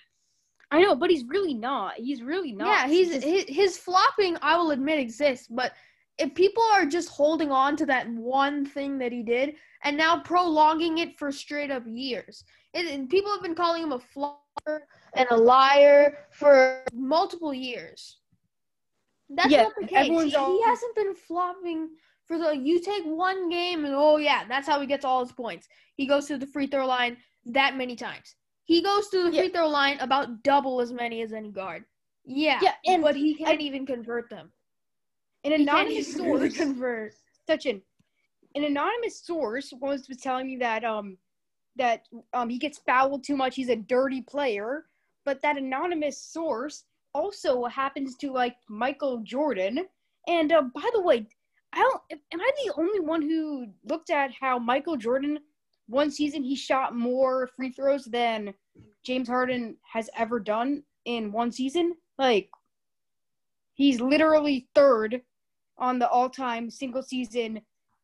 I 0.71 0.81
know, 0.81 0.95
but 0.95 1.11
he's 1.11 1.25
really 1.25 1.55
not. 1.55 1.95
He's 1.97 2.23
really 2.23 2.52
not. 2.52 2.69
Yeah, 2.69 2.87
he's 2.87 3.09
just- 3.11 3.25
his, 3.26 3.45
his 3.49 3.79
flopping. 3.79 4.37
I 4.41 4.57
will 4.57 4.71
admit 4.71 5.00
exists, 5.00 5.49
but 5.49 5.73
if 6.19 6.35
people 6.35 6.62
are 6.73 6.87
just 6.87 7.09
holding 7.09 7.50
on 7.50 7.76
to 7.76 7.87
that 7.87 8.09
one 8.09 8.64
thing 8.64 8.97
that 8.99 9.11
he 9.12 9.23
did 9.25 9.57
and 9.83 9.97
now 9.97 10.21
prolonging 10.21 10.99
it 10.99 11.19
for 11.19 11.33
straight 11.33 11.71
up 11.73 11.83
years, 11.87 12.45
and, 12.75 12.88
and 12.88 13.11
people 13.11 13.33
have 13.33 13.43
been 13.43 13.57
calling 13.57 13.83
him 13.83 13.93
a 13.93 13.99
flopper 13.99 14.87
and 15.14 15.26
a 15.31 15.37
liar 15.37 16.19
for 16.31 16.85
multiple 16.95 17.52
years. 17.52 18.19
That's 19.29 19.50
Yeah, 19.50 19.62
not 19.64 19.73
the 19.81 19.87
case. 19.88 20.07
He, 20.07 20.37
all- 20.37 20.52
he 20.57 20.62
hasn't 20.62 20.95
been 20.95 21.14
flopping 21.14 21.88
for 22.26 22.38
the. 22.38 22.57
You 22.57 22.81
take 22.81 23.05
one 23.05 23.49
game 23.49 23.85
and 23.85 23.95
oh 23.97 24.17
yeah, 24.17 24.45
that's 24.49 24.67
how 24.67 24.81
he 24.81 24.87
gets 24.87 25.05
all 25.05 25.21
his 25.25 25.33
points. 25.33 25.69
He 25.97 26.07
goes 26.07 26.26
to 26.26 26.38
the 26.38 26.47
free 26.47 26.67
throw 26.67 26.87
line 26.87 27.17
that 27.47 27.76
many 27.76 27.97
times. 27.97 28.35
He 28.64 28.83
goes 28.83 29.09
to 29.09 29.25
the 29.25 29.33
Yeah. 29.33 29.43
free 29.43 29.49
throw 29.50 29.69
line 29.69 29.99
about 30.00 30.43
double 30.43 30.81
as 30.81 30.93
many 30.93 31.23
as 31.23 31.33
any 31.33 31.50
guard. 31.50 31.85
Yeah, 32.25 32.61
Yeah, 32.62 32.75
and 32.87 33.02
but 33.02 33.17
he 33.17 33.35
can't 33.35 33.61
even 33.61 33.85
convert 33.85 34.31
them. 34.31 34.52
an 35.45 35.52
anonymous 35.52 36.14
source. 36.14 36.57
convert. 36.57 37.14
an 38.55 38.64
anonymous 38.64 39.25
source 39.25 39.73
once 39.81 40.09
was 40.09 40.19
telling 40.19 40.47
me 40.47 40.57
that 40.57 40.85
um 40.85 41.17
that 41.76 42.07
um 42.33 42.49
he 42.49 42.59
gets 42.59 42.79
fouled 42.79 43.25
too 43.25 43.37
much. 43.37 43.57
He's 43.57 43.69
a 43.71 43.76
dirty 43.76 44.21
player, 44.23 44.87
but 45.25 45.41
that 45.43 45.57
anonymous 45.57 46.21
source 46.23 46.85
also 47.14 47.64
happens 47.64 48.17
to 48.17 48.31
like 48.33 48.57
Michael 48.69 49.19
Jordan. 49.19 49.81
And 50.29 50.52
uh, 50.52 50.62
by 50.75 50.88
the 50.95 51.00
way, 51.02 51.26
I 51.73 51.79
don't. 51.79 52.21
Am 52.33 52.41
I 52.41 52.50
the 52.64 52.73
only 52.76 53.00
one 53.00 53.23
who 53.23 53.67
looked 53.85 54.11
at 54.11 54.31
how 54.38 54.59
Michael 54.59 54.97
Jordan 54.97 55.38
one 55.88 56.11
season 56.11 56.43
he 56.43 56.55
shot 56.55 56.95
more 56.95 57.47
free 57.57 57.71
throws 57.71 58.05
than 58.05 58.55
James 59.05 59.29
Harden 59.29 59.76
has 59.93 60.09
ever 60.17 60.38
done 60.38 60.83
in 61.07 61.33
one 61.33 61.50
season? 61.50 61.95
Like 62.19 62.50
he's 63.75 64.00
literally 64.00 64.69
third 64.75 65.23
on 65.79 65.99
the 65.99 66.09
all-time 66.09 66.71
single 66.71 67.02
season 67.02 67.61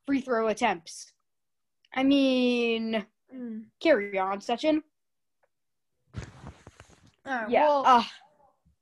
free 0.07 0.21
throw 0.21 0.49
attempts. 0.49 1.13
I 1.95 2.03
mean, 2.03 3.05
Mm. 3.35 3.67
carry 3.79 4.19
on, 4.19 4.39
Sachin. 4.41 4.83
Right, 7.27 7.51
Yeah. 7.51 7.67
well, 7.67 7.83
uh, 7.85 8.05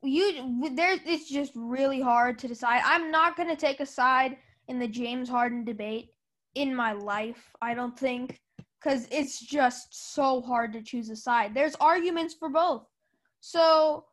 you 0.02 0.70
there. 0.74 0.96
It's 1.04 1.28
just 1.28 1.52
really 1.56 2.00
hard 2.00 2.38
to 2.38 2.48
decide. 2.48 2.82
I'm 2.84 3.10
not 3.10 3.36
gonna 3.36 3.56
take 3.56 3.80
a 3.80 3.86
side 3.86 4.38
in 4.68 4.78
the 4.78 4.88
James 4.88 5.28
Harden 5.28 5.64
debate 5.64 6.10
in 6.54 6.74
my 6.74 6.92
life. 6.92 7.50
I 7.62 7.74
don't 7.74 7.98
think 7.98 8.40
because 8.80 9.08
it's 9.10 9.40
just 9.40 10.14
so 10.14 10.40
hard 10.40 10.72
to 10.72 10.82
choose 10.82 11.10
a 11.10 11.16
side. 11.16 11.54
There's 11.54 11.74
arguments 11.76 12.34
for 12.34 12.48
both. 12.48 12.86
So 13.40 14.04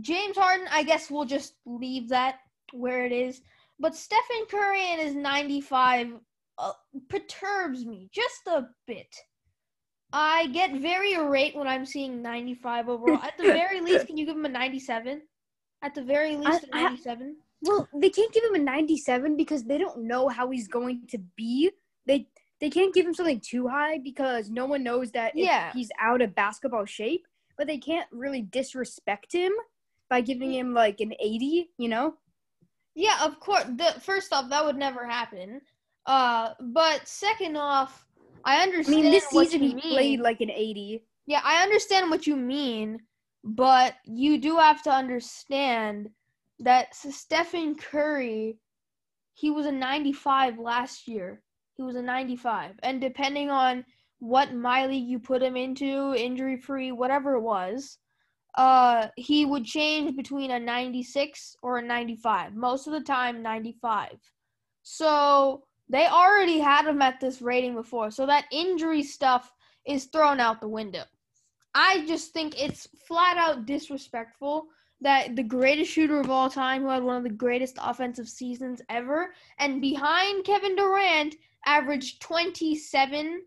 James 0.00 0.36
Harden, 0.36 0.66
I 0.70 0.82
guess 0.82 1.10
we'll 1.10 1.24
just 1.24 1.54
leave 1.66 2.08
that 2.08 2.36
where 2.72 3.04
it 3.04 3.12
is. 3.12 3.42
But 3.78 3.96
Stephen 3.96 4.46
Curry 4.48 4.80
and 4.90 5.00
his 5.00 5.14
95 5.14 6.14
uh, 6.58 6.72
perturbs 7.08 7.84
me 7.84 8.08
just 8.12 8.46
a 8.46 8.66
bit. 8.86 9.14
I 10.12 10.48
get 10.48 10.74
very 10.76 11.14
irate 11.14 11.56
when 11.56 11.66
I'm 11.66 11.86
seeing 11.86 12.20
95 12.22 12.88
overall. 12.88 13.22
At 13.22 13.36
the 13.38 13.44
very 13.52 13.80
least, 13.80 14.06
can 14.06 14.16
you 14.16 14.26
give 14.26 14.36
him 14.36 14.44
a 14.44 14.48
97? 14.50 15.22
At 15.82 15.94
the 15.94 16.02
very 16.02 16.36
least, 16.36 16.64
a 16.64 16.76
I- 16.76 16.82
97. 16.84 17.36
Well, 17.62 17.88
they 17.94 18.10
can't 18.10 18.32
give 18.32 18.44
him 18.44 18.54
a 18.54 18.58
97 18.58 19.36
because 19.36 19.64
they 19.64 19.78
don't 19.78 20.02
know 20.04 20.28
how 20.28 20.50
he's 20.50 20.68
going 20.68 21.06
to 21.08 21.18
be. 21.36 21.70
They 22.06 22.26
they 22.60 22.70
can't 22.70 22.94
give 22.94 23.06
him 23.06 23.14
something 23.14 23.40
too 23.40 23.66
high 23.68 23.98
because 23.98 24.48
no 24.50 24.66
one 24.66 24.84
knows 24.84 25.10
that 25.12 25.32
Yeah. 25.34 25.72
he's 25.72 25.90
out 26.00 26.22
of 26.22 26.34
basketball 26.34 26.84
shape. 26.84 27.26
But 27.58 27.66
they 27.66 27.78
can't 27.78 28.08
really 28.12 28.42
disrespect 28.42 29.32
him 29.32 29.52
by 30.08 30.20
giving 30.20 30.52
him 30.52 30.72
like 30.74 31.00
an 31.00 31.12
80. 31.20 31.70
You 31.78 31.88
know? 31.88 32.14
Yeah, 32.94 33.16
of 33.24 33.40
course. 33.40 33.64
The, 33.64 33.94
first 34.00 34.32
off, 34.32 34.48
that 34.50 34.64
would 34.64 34.76
never 34.76 35.06
happen. 35.06 35.60
Uh, 36.06 36.50
but 36.60 37.06
second 37.06 37.56
off, 37.56 38.06
I 38.44 38.62
understand. 38.62 38.98
I 38.98 39.02
mean, 39.02 39.12
this 39.12 39.28
season 39.28 39.60
he 39.60 39.74
mean. 39.74 39.80
played 39.92 40.20
like 40.20 40.40
an 40.40 40.50
80. 40.50 41.04
Yeah, 41.26 41.40
I 41.44 41.62
understand 41.62 42.10
what 42.10 42.26
you 42.26 42.36
mean, 42.36 42.98
but 43.44 43.94
you 44.04 44.38
do 44.38 44.56
have 44.56 44.82
to 44.82 44.90
understand 44.90 46.10
that 46.62 46.94
Stephen 46.94 47.74
Curry, 47.74 48.58
he 49.34 49.50
was 49.50 49.66
a 49.66 49.72
95 49.72 50.58
last 50.58 51.08
year. 51.08 51.42
He 51.74 51.82
was 51.82 51.96
a 51.96 52.02
95. 52.02 52.74
And 52.82 53.00
depending 53.00 53.50
on 53.50 53.84
what 54.20 54.54
my 54.54 54.86
league 54.86 55.08
you 55.08 55.18
put 55.18 55.42
him 55.42 55.56
into, 55.56 56.14
injury 56.14 56.56
free, 56.56 56.92
whatever 56.92 57.34
it 57.34 57.40
was, 57.40 57.98
uh, 58.56 59.08
he 59.16 59.44
would 59.44 59.64
change 59.64 60.14
between 60.14 60.52
a 60.52 60.60
96 60.60 61.56
or 61.62 61.78
a 61.78 61.82
95. 61.82 62.54
Most 62.54 62.86
of 62.86 62.92
the 62.92 63.00
time, 63.00 63.42
95. 63.42 64.10
So 64.82 65.64
they 65.88 66.06
already 66.06 66.58
had 66.58 66.86
him 66.86 67.02
at 67.02 67.18
this 67.20 67.42
rating 67.42 67.74
before. 67.74 68.10
So 68.10 68.26
that 68.26 68.46
injury 68.52 69.02
stuff 69.02 69.50
is 69.86 70.06
thrown 70.06 70.38
out 70.38 70.60
the 70.60 70.68
window. 70.68 71.04
I 71.74 72.04
just 72.06 72.32
think 72.32 72.62
it's 72.62 72.86
flat 73.08 73.36
out 73.38 73.66
disrespectful 73.66 74.66
that 75.02 75.36
the 75.36 75.42
greatest 75.42 75.90
shooter 75.90 76.20
of 76.20 76.30
all 76.30 76.48
time, 76.48 76.82
who 76.82 76.88
had 76.88 77.02
one 77.02 77.16
of 77.16 77.22
the 77.24 77.28
greatest 77.30 77.76
offensive 77.80 78.28
seasons 78.28 78.80
ever, 78.88 79.34
and 79.58 79.80
behind 79.80 80.44
Kevin 80.44 80.76
Durant, 80.76 81.34
averaged 81.66 82.20
27, 82.22 83.42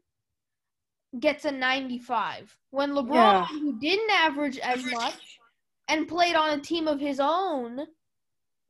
gets 1.19 1.45
a 1.45 1.51
95. 1.51 2.57
When 2.71 2.91
LeBron, 2.91 3.09
Yeah. 3.13 3.45
who 3.45 3.79
didn't 3.79 4.11
average 4.11 4.57
as 4.59 4.83
much 4.91 5.39
and 5.87 6.07
played 6.07 6.35
on 6.35 6.59
a 6.59 6.61
team 6.61 6.87
of 6.87 6.99
his 6.99 7.19
own, 7.21 7.87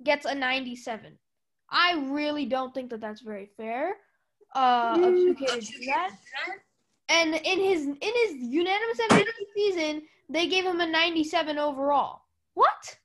gets 0.03 0.25
a 0.25 0.35
97. 0.35 1.17
I 1.69 1.93
really 2.11 2.45
don't 2.45 2.73
think 2.73 2.91
that 2.91 3.01
that's 3.01 3.21
very 3.21 3.47
fair. 3.57 3.97
Uh, 4.53 4.93
of 5.01 5.13
Mm. 5.13 5.31
UK 5.31 5.59
to 5.59 5.59
do 5.59 5.85
that. 5.87 6.11
And 7.09 7.35
in 7.35 7.59
his 7.59 7.85
in 7.87 7.97
his 8.01 8.33
unanimous 8.37 8.99
MVP 8.99 9.31
season, 9.55 10.07
they 10.29 10.47
gave 10.47 10.65
him 10.65 10.79
a 10.81 10.87
97 10.87 11.57
overall. 11.57 12.24
What? 12.55 12.97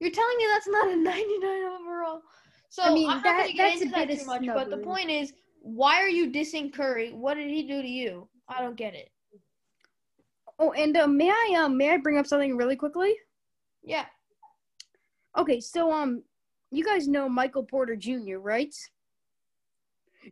You're 0.00 0.12
telling 0.12 0.36
me 0.36 0.46
that's 0.52 0.68
not 0.68 0.90
a 0.90 0.96
99 0.96 1.44
overall? 1.44 2.22
So 2.68 2.82
I 2.82 2.94
mean, 2.94 3.08
I'm 3.08 3.16
not 3.16 3.24
that- 3.24 3.36
gonna 3.38 3.52
get 3.52 3.82
into 3.82 3.88
that 3.94 4.08
too 4.08 4.24
much. 4.26 4.46
But 4.46 4.70
the 4.70 4.78
point 4.78 5.10
is, 5.10 5.32
why 5.60 6.00
are 6.00 6.08
you 6.08 6.30
dissing 6.30 6.72
Curry? 6.72 7.12
What 7.12 7.34
did 7.34 7.48
he 7.48 7.64
do 7.64 7.82
to 7.82 7.88
you? 7.88 8.28
I 8.48 8.62
don't 8.62 8.76
get 8.76 8.94
it. 8.94 9.10
Oh, 10.58 10.72
and 10.72 10.96
uh, 10.96 11.06
may 11.06 11.30
I 11.30 11.56
um 11.58 11.76
may 11.76 11.90
I 11.90 11.96
bring 11.98 12.18
up 12.18 12.26
something 12.26 12.56
really 12.56 12.76
quickly? 12.76 13.14
Yeah. 13.82 14.06
Okay, 15.36 15.60
so 15.60 15.92
um, 15.92 16.22
you 16.70 16.84
guys 16.84 17.06
know 17.06 17.28
Michael 17.28 17.62
Porter 17.62 17.96
Jr., 17.96 18.38
right? 18.38 18.74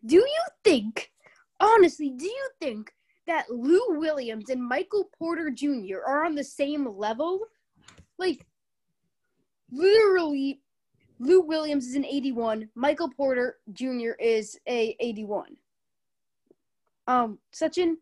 Do 0.04 0.16
you 0.16 0.44
think, 0.64 1.10
honestly, 1.60 2.10
do 2.10 2.24
you 2.24 2.48
think 2.60 2.92
that 3.26 3.50
Lou 3.50 3.98
Williams 3.98 4.50
and 4.50 4.62
Michael 4.62 5.08
Porter 5.16 5.50
Jr. 5.50 5.98
are 6.06 6.24
on 6.24 6.34
the 6.34 6.44
same 6.44 6.86
level? 6.96 7.40
Like, 8.18 8.44
literally, 9.70 10.60
Lou 11.18 11.42
Williams 11.42 11.86
is 11.86 11.94
an 11.94 12.04
81. 12.04 12.68
Michael 12.74 13.10
Porter 13.10 13.56
Jr. 13.72 14.12
is 14.20 14.58
a 14.68 14.96
81. 15.00 15.56
Um, 17.08 17.38
Sachin, 17.54 17.94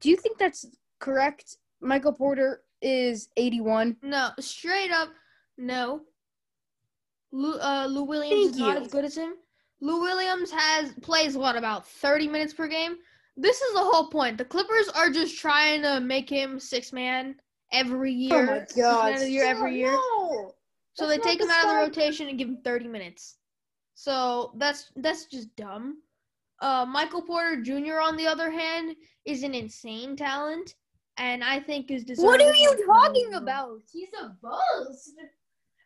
do 0.00 0.08
you 0.08 0.16
think 0.16 0.38
that's 0.38 0.66
correct? 0.98 1.56
Michael 1.80 2.12
Porter 2.12 2.62
is 2.82 3.28
81. 3.36 3.96
No, 4.02 4.30
straight 4.40 4.90
up, 4.90 5.10
no. 5.56 6.02
Lou, 7.32 7.58
uh, 7.58 7.86
Lou 7.88 8.04
Williams 8.04 8.52
Thank 8.52 8.54
is 8.54 8.58
not 8.58 8.76
as 8.76 8.88
good 8.88 9.04
as 9.04 9.16
him. 9.16 9.34
Lou 9.80 10.00
Williams 10.00 10.50
has 10.50 10.92
plays 11.02 11.36
what 11.36 11.56
about 11.56 11.86
thirty 11.86 12.26
minutes 12.26 12.52
per 12.52 12.66
game. 12.66 12.96
This 13.36 13.60
is 13.60 13.74
the 13.74 13.80
whole 13.80 14.08
point. 14.08 14.38
The 14.38 14.44
Clippers 14.44 14.88
are 14.88 15.10
just 15.10 15.38
trying 15.38 15.82
to 15.82 16.00
make 16.00 16.28
him 16.28 16.58
six 16.58 16.92
man 16.92 17.36
every 17.72 18.12
year. 18.12 18.42
Oh 18.42 18.46
my 18.46 18.66
god. 18.76 19.20
year 19.20 19.44
every 19.44 19.76
year. 19.76 19.92
No. 19.92 20.54
So 20.94 21.06
That's 21.06 21.22
they 21.22 21.30
take 21.30 21.40
him 21.40 21.50
out 21.50 21.64
of 21.64 21.70
the 21.70 21.76
rotation 21.76 22.28
and 22.28 22.38
give 22.38 22.48
him 22.48 22.58
30 22.64 22.88
minutes. 22.88 23.36
So 23.94 24.52
that's 24.56 24.92
that's 24.96 25.26
just 25.26 25.54
dumb. 25.56 25.98
Uh, 26.60 26.86
Michael 26.88 27.22
Porter 27.22 27.60
Jr. 27.60 28.00
on 28.00 28.16
the 28.16 28.26
other 28.26 28.50
hand 28.50 28.94
is 29.24 29.42
an 29.42 29.54
insane 29.54 30.16
talent, 30.16 30.74
and 31.16 31.42
I 31.42 31.60
think 31.60 31.90
is 31.90 32.04
deserving. 32.04 32.26
What 32.26 32.40
are 32.40 32.54
you 32.54 32.86
talking 32.86 33.34
about? 33.34 33.80
He's 33.92 34.08
a 34.20 34.36
bust. 34.40 35.14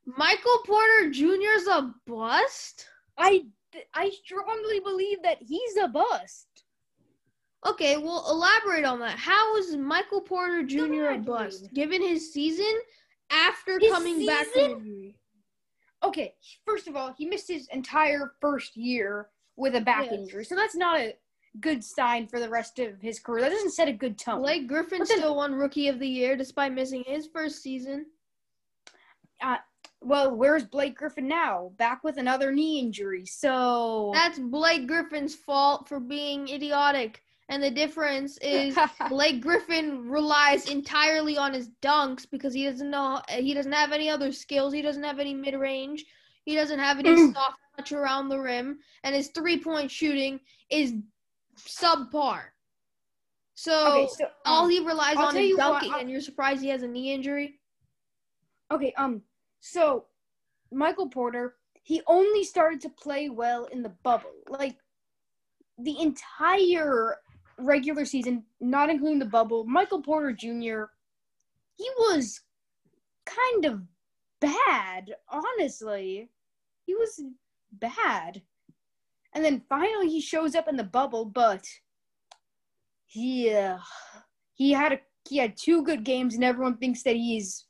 Michael 0.05 0.59
Porter 0.67 1.11
Jr. 1.11 1.57
is 1.57 1.67
a 1.69 1.95
bust. 2.07 2.87
I 3.17 3.47
I 3.95 4.11
strongly 4.11 4.81
believe 4.81 5.23
that 5.23 5.39
he's 5.41 5.77
a 5.77 5.89
bust. 5.89 6.47
Okay, 7.67 7.97
well 7.97 8.27
elaborate 8.29 8.85
on 8.85 8.99
that. 9.01 9.19
How 9.19 9.57
is 9.57 9.77
Michael 9.77 10.21
Porter 10.21 10.63
Jr. 10.65 11.13
a 11.13 11.19
bust 11.19 11.73
given 11.73 12.03
his 12.03 12.33
season 12.33 12.75
after 13.33 13.79
His 13.79 13.91
coming 13.93 14.25
back 14.27 14.47
from 14.49 14.63
injury? 14.73 15.17
Okay, 16.05 16.35
first 16.65 16.89
of 16.89 16.97
all, 16.97 17.13
he 17.17 17.27
missed 17.27 17.49
his 17.49 17.69
entire 17.69 18.33
first 18.41 18.77
year 18.77 19.29
with 19.57 19.75
a 19.77 19.81
back 19.81 20.05
Yes. 20.07 20.15
injury, 20.15 20.45
so 20.45 20.55
that's 20.57 20.75
not 20.77 21.01
a 21.01 21.17
good 21.61 21.85
sign 21.85 22.27
for 22.27 22.41
the 22.41 22.49
rest 22.49 22.79
of 22.79 23.01
his 23.01 23.21
career. 23.21 23.43
That 23.43 23.51
doesn't 23.51 23.73
set 23.73 23.87
a 23.89 23.93
good 23.93 24.19
tone. 24.19 24.41
Blake 24.41 24.67
Griffin 24.67 24.99
then- 24.99 25.19
still 25.19 25.37
won 25.37 25.55
Rookie 25.55 25.89
of 25.89 25.99
the 25.99 26.09
Year 26.09 26.37
despite 26.37 26.73
missing 26.73 27.05
his 27.05 27.27
first 27.29 27.63
season. 27.63 28.07
Uh, 29.41 29.59
well, 30.01 30.35
where's 30.35 30.65
Blake 30.65 30.97
Griffin 30.97 31.29
now? 31.29 31.73
Back 31.77 32.03
with 32.03 32.17
another 32.17 32.53
knee 32.53 32.81
injury. 32.81 33.27
So 33.27 34.11
That's 34.15 34.39
Blake 34.39 34.87
Griffin's 34.89 35.35
fault 35.35 35.89
for 35.89 36.01
being 36.01 36.49
idiotic. 36.49 37.23
And 37.53 37.63
the 37.63 37.71
difference 37.71 38.39
is 38.39 38.75
Blake 39.11 39.43
Griffin 39.43 40.09
relies 40.09 40.71
entirely 40.71 41.37
on 41.37 41.53
his 41.53 41.69
dunks 41.83 42.25
because 42.29 42.55
he 42.55 42.65
doesn't 42.65 42.89
know 42.89 43.21
he 43.29 43.53
doesn't 43.53 43.73
have 43.73 43.93
any 43.93 44.09
other 44.09 44.33
skills. 44.33 44.73
He 44.73 44.81
doesn't 44.81 45.03
have 45.03 45.19
any 45.19 45.35
mid 45.35 45.55
range. 45.55 46.07
He 46.47 46.55
doesn't 46.55 46.79
have 46.79 46.99
any 46.99 47.11
Mm. 47.11 47.35
soft 47.35 47.59
touch 47.77 47.93
around 47.93 48.31
the 48.31 48.39
rim, 48.39 48.79
and 49.05 49.15
his 49.15 49.29
three 49.29 49.59
point 49.63 49.91
shooting 49.91 50.41
is 50.71 50.95
subpar. 51.59 52.41
So, 53.55 53.91
okay, 53.91 54.09
so 54.17 54.25
all 54.47 54.65
um, 54.65 54.71
he 54.71 54.81
relies 54.81 55.19
I'll 55.19 55.27
on 55.27 55.37
is 55.37 55.55
what, 55.59 55.83
dunking, 55.83 55.93
and 56.01 56.11
you're 56.11 56.23
surprised 56.23 56.63
he 56.63 56.71
has 56.71 56.83
a 56.83 56.89
knee 56.89 57.13
injury. 57.13 57.61
Okay, 58.71 58.95
um, 58.97 59.21
so 59.61 60.07
Michael 60.73 61.11
Porter, 61.11 61.57
he 61.83 62.01
only 62.07 62.45
started 62.45 62.81
to 62.81 62.89
play 62.89 63.29
well 63.29 63.67
in 63.67 63.83
the 63.83 63.91
bubble. 64.03 64.33
Like 64.49 64.79
the 65.79 66.01
entire 66.01 67.19
regular 67.59 68.05
season, 68.05 68.45
not 68.61 68.91
including 68.91 69.19
the 69.19 69.25
bubble, 69.25 69.65
Michael 69.65 70.03
Porter 70.03 70.33
Jr., 70.33 70.85
he 71.77 71.89
was 71.99 72.41
kind 73.25 73.65
of 73.65 73.83
bad, 74.41 75.15
honestly. 75.29 76.31
He 76.87 76.95
was 76.95 77.23
bad. 77.73 78.43
And 79.33 79.45
then 79.45 79.63
finally 79.69 80.09
he 80.09 80.21
shows 80.21 80.55
up 80.55 80.69
in 80.69 80.77
the 80.77 80.85
bubble, 80.85 81.25
but 81.25 81.65
yeah, 83.15 83.79
uh, 83.81 84.21
he 84.55 84.73
had 84.73 84.93
a 84.93 85.01
he 85.29 85.39
had 85.39 85.57
two 85.57 85.83
good 85.85 86.05
games 86.05 86.35
and 86.35 86.43
everyone 86.43 86.77
thinks 86.77 87.03
that 87.05 87.15
he's 87.15 87.65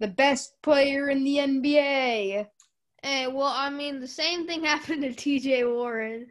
the 0.00 0.08
best 0.08 0.60
player 0.62 1.10
in 1.10 1.22
the 1.22 1.36
NBA. 1.36 2.46
Hey, 3.02 3.26
well, 3.26 3.52
I 3.54 3.68
mean, 3.68 4.00
the 4.00 4.08
same 4.08 4.46
thing 4.46 4.64
happened 4.64 5.02
to 5.02 5.12
T.J. 5.12 5.64
Warren. 5.64 6.26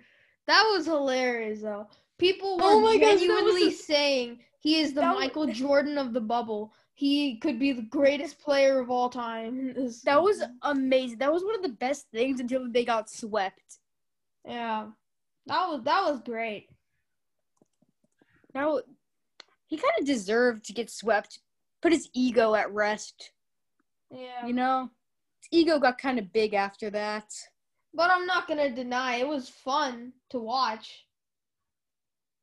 That 0.47 0.63
was 0.73 0.85
hilarious, 0.85 1.61
though. 1.61 1.87
People 2.23 2.57
oh 2.61 2.77
were 2.79 2.85
Oh 2.87 2.93
my 2.93 2.97
gosh, 2.97 3.13
was 3.13 3.21
genuinely 3.21 3.71
saying 3.71 4.39
he 4.61 4.79
is 4.79 4.93
the 4.93 5.01
that 5.01 5.13
was- 5.15 5.19
Michael 5.23 5.47
Jordan 5.61 5.97
of 5.97 6.13
the 6.13 6.21
bubble. 6.21 6.71
He 6.95 7.37
could 7.39 7.59
be 7.59 7.73
the 7.73 7.81
greatest 7.81 8.39
player 8.39 8.79
of 8.79 8.89
all 8.89 9.09
time. 9.09 9.75
That 10.05 10.21
was 10.23 10.41
amazing. 10.61 11.17
That 11.17 11.33
was 11.33 11.43
one 11.43 11.55
of 11.55 11.63
the 11.63 11.69
best 11.85 12.07
things 12.11 12.39
until 12.39 12.71
they 12.71 12.85
got 12.85 13.09
swept. 13.09 13.79
yeah, 14.45 14.87
that 15.47 15.67
was 15.69 15.81
that 15.83 16.03
was 16.09 16.21
great. 16.21 16.69
Now 18.55 18.79
he 19.67 19.77
kind 19.77 19.93
of 19.99 20.05
deserved 20.05 20.63
to 20.65 20.73
get 20.73 20.89
swept. 20.89 21.39
Put 21.81 21.91
his 21.91 22.07
ego 22.13 22.55
at 22.55 22.71
rest. 22.71 23.31
Yeah, 24.11 24.45
You 24.45 24.53
know, 24.53 24.89
his 25.41 25.49
ego 25.59 25.79
got 25.79 25.97
kind 25.97 26.19
of 26.19 26.31
big 26.31 26.53
after 26.53 26.89
that. 26.91 27.29
but 27.93 28.09
I'm 28.11 28.25
not 28.25 28.47
gonna 28.47 28.69
deny 28.69 29.17
it 29.17 29.27
was 29.27 29.49
fun 29.49 30.13
to 30.29 30.39
watch. 30.39 31.05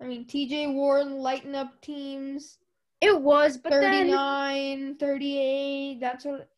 I 0.00 0.06
mean, 0.06 0.24
T.J. 0.24 0.68
Warren 0.68 1.18
lighting 1.18 1.54
up 1.54 1.80
teams. 1.80 2.58
It 3.00 3.18
was, 3.18 3.56
but 3.56 3.70
then 3.70 4.08
39, 4.08 4.96
38, 4.96 6.00
that's 6.00 6.24
what 6.24 6.48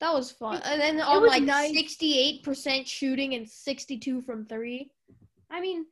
that 0.00 0.14
was 0.14 0.30
fun. 0.30 0.60
And 0.64 0.80
then 0.80 1.00
on 1.00 1.26
like 1.26 1.42
nice. 1.42 1.72
68% 1.72 2.86
shooting 2.86 3.34
and 3.34 3.48
62 3.48 4.22
from 4.22 4.46
3. 4.46 4.90
I 5.50 5.60
mean, 5.60 5.84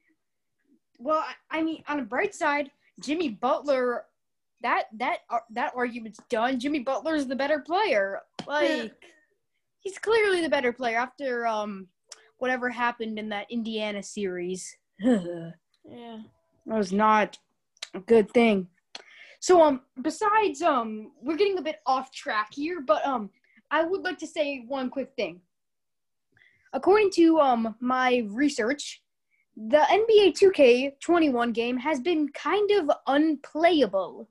well, 0.98 1.24
I, 1.50 1.62
mean, 1.62 1.82
on 1.88 1.98
the 1.98 2.04
bright 2.04 2.34
side, 2.34 2.70
Jimmy 3.00 3.28
Butler, 3.28 4.04
that 4.62 4.84
that 4.96 5.18
uh, 5.30 5.38
that 5.50 5.72
argument's 5.76 6.18
done. 6.28 6.58
Jimmy 6.58 6.80
Butler's 6.80 7.26
the 7.26 7.36
better 7.36 7.60
player. 7.60 8.20
Like, 8.46 8.92
he's 9.80 9.98
clearly 9.98 10.42
the 10.42 10.48
better 10.48 10.72
player 10.72 10.98
after 10.98 11.46
um 11.46 11.86
whatever 12.38 12.68
happened 12.68 13.18
in 13.18 13.28
that 13.28 13.46
Indiana 13.50 14.02
series. 14.02 14.76
that 16.68 16.76
was 16.76 16.92
not 16.92 17.38
a 17.94 18.00
good 18.00 18.30
thing. 18.32 18.68
So 19.40 19.62
um, 19.62 19.82
besides 20.02 20.62
um, 20.62 21.12
we're 21.22 21.36
getting 21.36 21.58
a 21.58 21.62
bit 21.62 21.80
off 21.86 22.12
track 22.12 22.48
here, 22.52 22.80
but 22.80 23.04
um, 23.06 23.30
I 23.70 23.82
would 23.84 24.02
like 24.02 24.18
to 24.18 24.26
say 24.26 24.64
one 24.66 24.90
quick 24.90 25.12
thing. 25.16 25.40
According 26.72 27.10
to 27.12 27.38
um 27.40 27.74
my 27.80 28.26
research, 28.28 29.02
the 29.56 29.78
NBA 29.78 30.38
2K21 30.38 31.52
game 31.54 31.78
has 31.78 32.00
been 32.00 32.28
kind 32.28 32.70
of 32.72 32.90
unplayable 33.06 34.28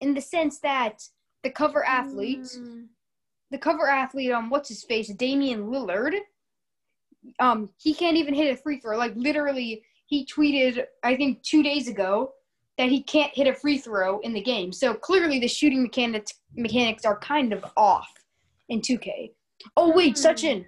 in 0.00 0.14
the 0.14 0.20
sense 0.20 0.58
that 0.60 1.02
the 1.44 1.50
cover 1.50 1.84
athlete, 1.86 2.42
Mm. 2.58 2.86
the 3.50 3.58
cover 3.58 3.88
athlete, 3.88 4.32
um, 4.32 4.50
what's 4.50 4.68
his 4.68 4.82
face, 4.82 5.08
Damian 5.14 5.66
Lillard, 5.66 6.14
um, 7.38 7.70
he 7.78 7.94
can't 7.94 8.16
even 8.16 8.34
hit 8.34 8.52
a 8.52 8.56
free 8.56 8.80
throw. 8.80 8.96
Like 8.98 9.14
literally, 9.14 9.84
he 10.06 10.26
tweeted, 10.26 10.84
I 11.02 11.16
think 11.16 11.42
two 11.42 11.62
days 11.62 11.88
ago, 11.88 12.32
that 12.78 12.88
he 12.88 13.02
can't 13.02 13.32
hit 13.34 13.46
a 13.46 13.54
free 13.54 13.78
throw 13.78 14.18
in 14.20 14.32
the 14.32 14.40
game. 14.42 14.72
So 14.72 14.94
clearly, 14.94 15.38
the 15.38 15.48
shooting 15.48 15.82
mechanics 15.82 16.32
mechanics 16.56 17.04
are 17.04 17.18
kind 17.18 17.52
of 17.52 17.64
off 17.76 18.12
in 18.68 18.80
2K. 18.80 19.32
Oh 19.76 19.92
wait, 19.94 20.16
Hmm. 20.18 20.26
Sachin. 20.26 20.64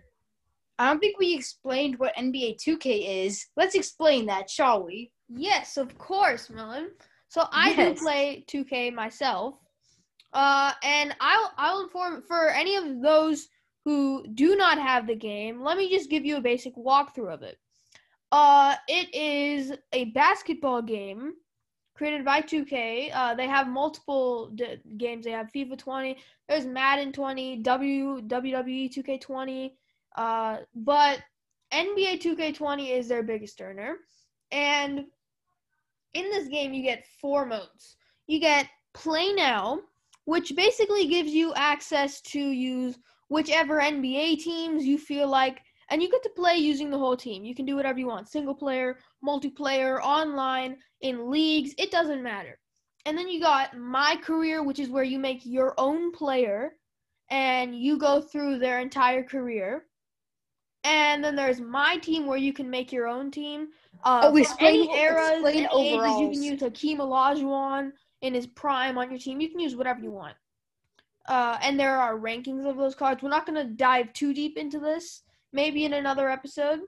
I 0.78 0.88
don't 0.90 0.98
think 1.00 1.18
we 1.18 1.34
explained 1.34 1.98
what 1.98 2.14
NBA 2.16 2.58
2K 2.62 3.24
is. 3.24 3.46
Let's 3.56 3.74
explain 3.74 4.26
that, 4.26 4.50
shall 4.50 4.84
we? 4.84 5.10
Yes, 5.28 5.76
of 5.76 5.96
course, 5.98 6.50
Milan. 6.50 6.90
So 7.28 7.44
I 7.52 7.70
Yes. 7.70 7.98
do 7.98 8.04
play 8.04 8.44
2K 8.46 8.90
myself. 8.92 9.54
Uh, 10.32 10.72
and 10.82 11.16
I'll 11.20 11.52
I'll 11.56 11.82
inform 11.82 12.22
for 12.22 12.50
any 12.50 12.76
of 12.76 13.00
those 13.00 13.48
who 13.84 14.26
do 14.34 14.54
not 14.56 14.78
have 14.78 15.06
the 15.06 15.14
game. 15.16 15.62
Let 15.62 15.76
me 15.78 15.88
just 15.90 16.10
give 16.10 16.24
you 16.24 16.36
a 16.36 16.40
basic 16.40 16.74
walkthrough 16.76 17.32
of 17.32 17.42
it. 17.42 17.58
Uh, 18.32 18.74
it 18.88 19.14
is 19.14 19.72
a 19.92 20.06
basketball 20.06 20.82
game 20.82 21.34
created 21.94 22.24
by 22.24 22.40
2K. 22.40 23.10
Uh, 23.12 23.34
they 23.34 23.46
have 23.46 23.68
multiple 23.68 24.50
d- 24.54 24.78
games. 24.96 25.24
They 25.24 25.30
have 25.30 25.50
FIFA 25.54 25.78
20. 25.78 26.16
There's 26.48 26.66
Madden 26.66 27.12
20, 27.12 27.56
W 27.58 28.20
WWE 28.22 28.88
2K20. 28.88 29.72
Uh, 30.16 30.58
but 30.74 31.20
NBA 31.72 32.18
2K20 32.18 32.90
is 32.90 33.08
their 33.08 33.22
biggest 33.22 33.60
earner. 33.60 33.96
And 34.52 35.06
in 36.14 36.24
this 36.30 36.48
game, 36.48 36.72
you 36.72 36.82
get 36.82 37.06
four 37.20 37.46
modes. 37.46 37.96
You 38.26 38.40
get 38.40 38.68
Play 38.94 39.32
Now, 39.32 39.80
which 40.24 40.54
basically 40.56 41.06
gives 41.06 41.30
you 41.30 41.52
access 41.54 42.20
to 42.22 42.40
use 42.40 42.98
whichever 43.28 43.80
NBA 43.80 44.36
teams 44.36 44.84
you 44.84 44.98
feel 44.98 45.28
like, 45.28 45.60
and 45.90 46.02
you 46.02 46.10
get 46.10 46.22
to 46.24 46.30
play 46.30 46.56
using 46.56 46.90
the 46.90 46.98
whole 46.98 47.16
team. 47.16 47.44
You 47.44 47.54
can 47.54 47.64
do 47.64 47.76
whatever 47.76 47.98
you 47.98 48.06
want 48.06 48.28
single 48.28 48.54
player, 48.54 48.98
multiplayer, 49.24 50.00
online, 50.02 50.76
in 51.00 51.30
leagues, 51.30 51.74
it 51.78 51.90
doesn't 51.90 52.22
matter. 52.22 52.58
And 53.04 53.16
then 53.16 53.28
you 53.28 53.40
got 53.40 53.76
My 53.78 54.16
Career, 54.22 54.62
which 54.64 54.80
is 54.80 54.88
where 54.88 55.04
you 55.04 55.18
make 55.18 55.46
your 55.46 55.74
own 55.78 56.10
player 56.10 56.72
and 57.30 57.78
you 57.78 57.98
go 57.98 58.20
through 58.20 58.58
their 58.58 58.80
entire 58.80 59.22
career. 59.22 59.84
And 60.82 61.22
then 61.22 61.36
there's 61.36 61.60
My 61.60 61.96
Team, 61.98 62.26
where 62.26 62.38
you 62.38 62.52
can 62.52 62.68
make 62.70 62.92
your 62.92 63.06
own 63.06 63.30
team. 63.30 63.68
Uh, 64.04 64.22
Oh, 64.24 64.36
explain- 64.36 64.88
any 64.88 64.98
eras, 65.00 65.30
explain 65.40 65.66
any 65.72 65.88
ages, 65.90 66.20
you 66.20 66.30
can 66.30 66.42
use 66.42 66.60
Hakeem 66.62 66.98
Olajuwon 66.98 67.92
in 68.22 68.34
his 68.34 68.46
prime 68.46 68.96
on 68.98 69.10
your 69.10 69.18
team. 69.18 69.40
You 69.40 69.50
can 69.50 69.60
use 69.60 69.76
whatever 69.76 70.00
you 70.00 70.10
want. 70.10 70.36
Uh, 71.28 71.58
and 71.62 71.78
there 71.78 71.98
are 71.98 72.16
rankings 72.18 72.64
of 72.68 72.76
those 72.76 72.94
cards. 72.94 73.22
We're 73.22 73.30
not 73.30 73.46
going 73.46 73.66
to 73.66 73.72
dive 73.74 74.12
too 74.12 74.32
deep 74.32 74.56
into 74.56 74.78
this. 74.78 75.22
Maybe 75.56 75.86
in 75.86 75.94
another 75.94 76.28
episode. 76.28 76.80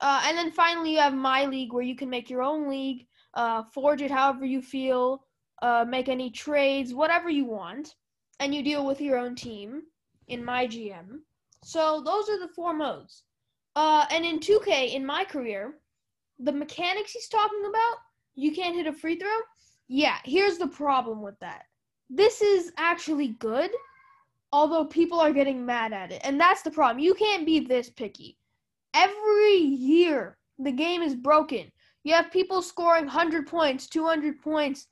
Uh, 0.00 0.22
and 0.26 0.38
then 0.38 0.52
finally, 0.52 0.92
you 0.92 0.98
have 0.98 1.12
My 1.12 1.44
League, 1.44 1.72
where 1.72 1.82
you 1.82 1.96
can 1.96 2.08
make 2.08 2.30
your 2.30 2.42
own 2.42 2.70
league, 2.70 3.04
uh, 3.34 3.64
forge 3.74 4.00
it 4.00 4.12
however 4.12 4.44
you 4.44 4.62
feel, 4.62 5.24
uh, 5.60 5.84
make 5.88 6.08
any 6.08 6.30
trades, 6.30 6.94
whatever 6.94 7.28
you 7.28 7.44
want, 7.44 7.96
and 8.38 8.54
you 8.54 8.62
deal 8.62 8.86
with 8.86 9.00
your 9.00 9.18
own 9.18 9.34
team 9.34 9.82
in 10.28 10.44
My 10.44 10.68
GM. 10.68 11.18
So 11.64 12.00
those 12.04 12.28
are 12.28 12.38
the 12.38 12.54
four 12.54 12.74
modes. 12.74 13.24
Uh, 13.74 14.06
and 14.12 14.24
in 14.24 14.38
2K, 14.38 14.94
in 14.94 15.04
my 15.04 15.24
career, 15.24 15.74
the 16.38 16.52
mechanics 16.52 17.10
he's 17.10 17.28
talking 17.28 17.64
about, 17.68 17.96
you 18.36 18.52
can't 18.52 18.76
hit 18.76 18.86
a 18.86 18.92
free 18.92 19.18
throw. 19.18 19.40
Yeah, 19.88 20.18
here's 20.24 20.58
the 20.58 20.68
problem 20.68 21.22
with 21.22 21.38
that. 21.40 21.64
This 22.08 22.40
is 22.40 22.72
actually 22.76 23.28
good, 23.40 23.70
although 24.56 24.86
people 24.86 25.20
are 25.20 25.34
getting 25.34 25.66
mad 25.66 25.92
at 25.92 26.10
it. 26.10 26.22
And 26.24 26.40
that's 26.40 26.62
the 26.62 26.70
problem. 26.70 26.98
You 26.98 27.12
can't 27.12 27.44
be 27.44 27.60
this 27.60 27.90
picky. 27.90 28.38
Every 28.94 29.58
year, 29.58 30.38
the 30.58 30.72
game 30.72 31.02
is 31.02 31.14
broken. 31.14 31.70
You 32.04 32.14
have 32.14 32.30
people 32.32 32.62
scoring 32.62 33.04
100 33.04 33.46
points, 33.46 33.86
200 33.86 34.40
points, 34.40 34.86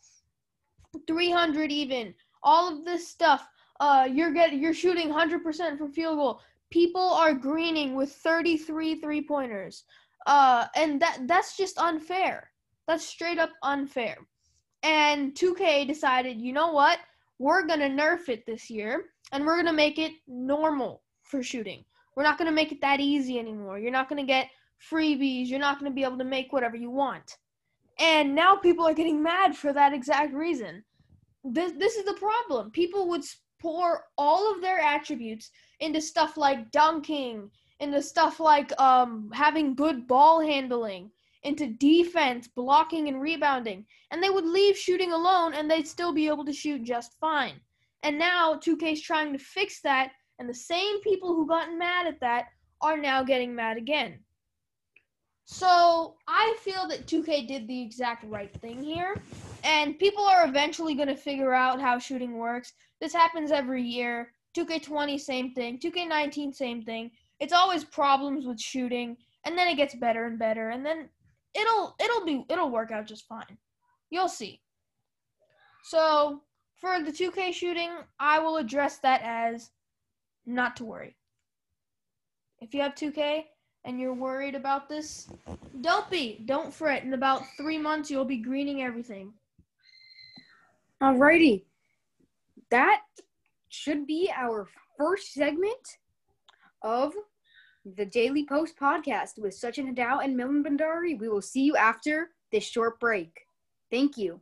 300 1.06 1.72
even. 1.72 2.14
All 2.42 2.70
of 2.70 2.84
this 2.84 3.08
stuff. 3.08 3.48
Uh, 3.80 4.06
you're 4.12 4.34
getting 4.34 4.60
you're 4.60 4.74
shooting 4.74 5.08
100% 5.08 5.78
from 5.78 5.90
field 5.92 6.18
goal. 6.18 6.40
People 6.70 7.08
are 7.22 7.32
greening 7.32 7.94
with 7.94 8.12
33 8.12 9.00
three-pointers. 9.00 9.84
Uh, 10.26 10.66
and 10.76 11.00
that 11.00 11.20
that's 11.26 11.56
just 11.56 11.78
unfair. 11.78 12.50
That's 12.86 13.06
straight 13.06 13.38
up 13.38 13.52
unfair. 13.62 14.18
And 14.82 15.34
2K 15.34 15.88
decided, 15.88 16.38
you 16.38 16.52
know 16.52 16.72
what? 16.72 16.98
We're 17.38 17.66
going 17.66 17.80
to 17.80 17.88
nerf 17.88 18.28
it 18.28 18.46
this 18.46 18.70
year 18.70 19.06
and 19.32 19.44
we're 19.44 19.56
going 19.56 19.66
to 19.66 19.72
make 19.72 19.98
it 19.98 20.12
normal 20.26 21.02
for 21.22 21.42
shooting. 21.42 21.84
We're 22.16 22.22
not 22.22 22.38
going 22.38 22.46
to 22.48 22.54
make 22.54 22.70
it 22.70 22.80
that 22.80 23.00
easy 23.00 23.38
anymore. 23.38 23.78
You're 23.78 23.90
not 23.90 24.08
going 24.08 24.24
to 24.24 24.26
get 24.26 24.48
freebies. 24.90 25.48
You're 25.48 25.58
not 25.58 25.80
going 25.80 25.90
to 25.90 25.94
be 25.94 26.04
able 26.04 26.18
to 26.18 26.24
make 26.24 26.52
whatever 26.52 26.76
you 26.76 26.90
want. 26.90 27.38
And 27.98 28.34
now 28.34 28.56
people 28.56 28.86
are 28.86 28.94
getting 28.94 29.22
mad 29.22 29.56
for 29.56 29.72
that 29.72 29.92
exact 29.92 30.34
reason. 30.34 30.84
This 31.44 31.72
this 31.78 31.96
is 31.96 32.04
the 32.04 32.14
problem. 32.14 32.70
People 32.70 33.08
would 33.08 33.22
pour 33.60 34.04
all 34.18 34.52
of 34.52 34.60
their 34.60 34.78
attributes 34.80 35.50
into 35.80 36.00
stuff 36.00 36.36
like 36.36 36.70
dunking, 36.70 37.50
into 37.80 38.02
stuff 38.02 38.40
like 38.40 38.78
um 38.80 39.30
having 39.32 39.74
good 39.74 40.06
ball 40.06 40.40
handling, 40.40 41.10
into 41.44 41.66
defense, 41.66 42.48
blocking 42.48 43.08
and 43.08 43.20
rebounding, 43.20 43.86
and 44.10 44.22
they 44.22 44.30
would 44.30 44.46
leave 44.46 44.76
shooting 44.76 45.12
alone 45.12 45.54
and 45.54 45.70
they'd 45.70 45.86
still 45.86 46.12
be 46.12 46.26
able 46.26 46.44
to 46.44 46.52
shoot 46.52 46.82
just 46.82 47.18
fine. 47.20 47.60
And 48.02 48.18
now 48.18 48.54
2K's 48.54 49.00
trying 49.00 49.32
to 49.32 49.38
fix 49.38 49.80
that, 49.82 50.12
and 50.38 50.48
the 50.48 50.54
same 50.54 51.00
people 51.00 51.34
who 51.34 51.46
got 51.46 51.72
mad 51.72 52.06
at 52.06 52.20
that 52.20 52.48
are 52.80 52.96
now 52.96 53.22
getting 53.22 53.54
mad 53.54 53.76
again. 53.76 54.18
So 55.46 56.16
I 56.26 56.56
feel 56.60 56.88
that 56.88 57.06
2K 57.06 57.46
did 57.46 57.68
the 57.68 57.82
exact 57.82 58.24
right 58.24 58.52
thing 58.60 58.82
here, 58.82 59.20
and 59.62 59.98
people 59.98 60.24
are 60.24 60.46
eventually 60.46 60.94
going 60.94 61.08
to 61.08 61.16
figure 61.16 61.52
out 61.52 61.80
how 61.80 61.98
shooting 61.98 62.38
works. 62.38 62.72
This 63.00 63.12
happens 63.12 63.52
every 63.52 63.82
year. 63.82 64.32
2K20, 64.56 65.20
same 65.20 65.52
thing. 65.52 65.78
2K19, 65.78 66.54
same 66.54 66.82
thing. 66.82 67.10
It's 67.40 67.52
always 67.52 67.84
problems 67.84 68.46
with 68.46 68.60
shooting, 68.60 69.16
and 69.44 69.58
then 69.58 69.68
it 69.68 69.76
gets 69.76 69.94
better 69.94 70.26
and 70.26 70.38
better, 70.38 70.70
and 70.70 70.84
then 70.84 71.08
it'll 71.54 71.94
it'll 72.00 72.24
be 72.24 72.44
it'll 72.48 72.70
work 72.70 72.90
out 72.90 73.06
just 73.06 73.26
fine. 73.26 73.58
You'll 74.10 74.28
see. 74.28 74.60
So 75.84 76.42
for 76.80 77.02
the 77.02 77.12
2K 77.12 77.52
shooting, 77.52 77.90
I 78.18 78.38
will 78.38 78.56
address 78.56 78.98
that 78.98 79.22
as 79.22 79.70
not 80.46 80.76
to 80.76 80.84
worry. 80.84 81.16
If 82.60 82.74
you 82.74 82.80
have 82.80 82.94
2K 82.94 83.44
and 83.84 84.00
you're 84.00 84.14
worried 84.14 84.54
about 84.54 84.88
this, 84.88 85.28
don't 85.80 86.08
be. 86.10 86.42
Don't 86.46 86.72
fret. 86.72 87.04
In 87.04 87.12
about 87.12 87.42
three 87.56 87.78
months, 87.78 88.10
you'll 88.10 88.24
be 88.24 88.38
greening 88.38 88.82
everything. 88.82 89.32
Alrighty. 91.02 91.64
That 92.70 93.02
should 93.68 94.06
be 94.06 94.30
our 94.34 94.66
first 94.96 95.34
segment 95.34 95.98
of 96.82 97.12
the 97.84 98.06
Daily 98.06 98.46
Post 98.46 98.78
podcast 98.80 99.38
with 99.38 99.52
Sachin 99.52 99.94
Hadao 99.94 100.24
and 100.24 100.34
Milan 100.36 100.64
Bandari. 100.64 101.18
We 101.18 101.28
will 101.28 101.42
see 101.42 101.64
you 101.64 101.76
after 101.76 102.30
this 102.50 102.64
short 102.64 102.98
break. 102.98 103.42
Thank 103.90 104.16
you. 104.16 104.40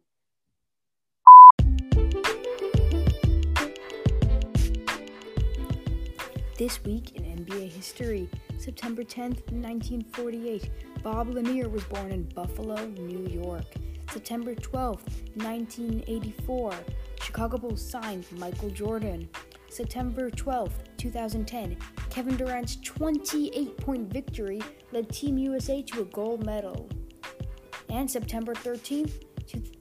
This 6.57 6.85
week 6.85 7.17
in 7.17 7.25
NBA 7.25 7.73
history, 7.73 8.31
September 8.59 9.03
10th, 9.03 9.51
1948, 9.51 11.03
Bob 11.03 11.35
Lanier 11.35 11.69
was 11.69 11.83
born 11.85 12.13
in 12.13 12.23
Buffalo, 12.29 12.77
New 12.87 13.27
York. 13.27 13.65
September 14.13 14.55
12th, 14.55 15.35
1984, 15.35 16.75
Chicago 17.21 17.57
Bulls 17.57 17.85
signed 17.85 18.25
Michael 18.37 18.71
Jordan. 18.71 19.29
September 19.69 20.31
12th, 20.31 20.92
2010, 21.03 21.77
Kevin 22.11 22.37
Durant's 22.37 22.77
28 22.77 23.77
point 23.79 24.13
victory 24.13 24.63
led 24.93 25.09
Team 25.09 25.37
USA 25.37 25.83
to 25.83 26.03
a 26.03 26.05
gold 26.05 26.47
medal. 26.47 26.89
And 27.91 28.09
September 28.09 28.55
13th, 28.55 29.25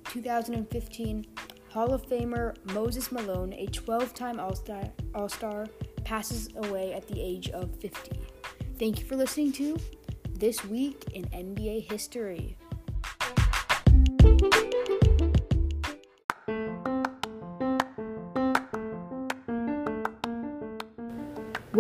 2015, 0.06 1.26
Hall 1.70 1.94
of 1.94 2.02
Famer 2.08 2.56
Moses 2.74 3.12
Malone, 3.12 3.54
a 3.54 3.68
12 3.68 4.16
time 4.16 4.40
All 4.40 5.30
Star, 5.30 5.68
passes 6.04 6.50
away 6.56 6.94
at 6.94 7.08
the 7.08 7.22
age 7.22 7.50
of 7.50 7.80
50. 7.80 8.20
Thank 8.80 9.00
you 9.00 9.06
for 9.06 9.16
listening 9.16 9.52
to 9.54 9.78
This 10.34 10.66
Week 10.66 11.04
in 11.14 11.26
NBA 11.26 11.92
History. 11.92 12.58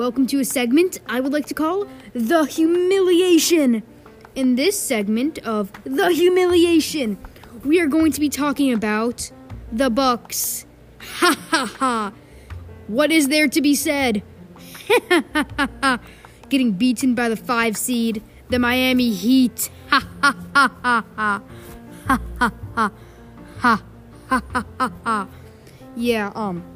Welcome 0.01 0.25
to 0.33 0.39
a 0.39 0.45
segment 0.45 0.99
I 1.07 1.19
would 1.19 1.31
like 1.31 1.45
to 1.45 1.53
call 1.53 1.85
The 2.13 2.45
Humiliation. 2.45 3.83
In 4.33 4.55
this 4.55 4.79
segment 4.79 5.37
of 5.45 5.71
The 5.83 6.11
Humiliation, 6.11 7.19
we 7.63 7.79
are 7.79 7.85
going 7.85 8.11
to 8.13 8.19
be 8.19 8.27
talking 8.27 8.73
about 8.73 9.29
the 9.71 9.91
Bucks. 9.91 10.65
Ha 11.19 11.35
ha 11.51 11.65
ha. 11.77 12.13
What 12.87 13.11
is 13.11 13.27
there 13.27 13.47
to 13.49 13.61
be 13.61 13.75
said? 13.75 14.23
Ha 14.87 14.99
ha 15.07 15.23
ha 15.35 15.67
ha. 15.83 15.99
Getting 16.49 16.71
beaten 16.71 17.13
by 17.13 17.29
the 17.29 17.37
5 17.37 17.77
seed, 17.77 18.23
the 18.49 18.57
Miami 18.57 19.11
Heat. 19.11 19.69
Ha 19.89 19.99
ha 20.23 20.35
ha 20.55 20.71
ha 20.81 21.05
ha. 21.15 21.41
Ha 22.07 22.19
ha 22.39 22.51
ha. 22.73 22.91
Ha 23.59 23.83
ha 24.29 24.41
ha 24.51 24.65
ha 24.79 24.91
ha. 25.03 25.27
Yeah, 25.95 26.31
um 26.33 26.70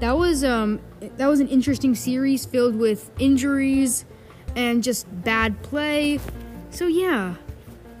that 0.00 0.16
was 0.16 0.44
um 0.44 0.80
that 1.00 1.26
was 1.26 1.40
an 1.40 1.48
interesting 1.48 1.94
series 1.94 2.44
filled 2.44 2.76
with 2.76 3.10
injuries 3.18 4.04
and 4.56 4.82
just 4.82 5.06
bad 5.24 5.62
play. 5.62 6.20
So 6.70 6.86
yeah, 6.86 7.34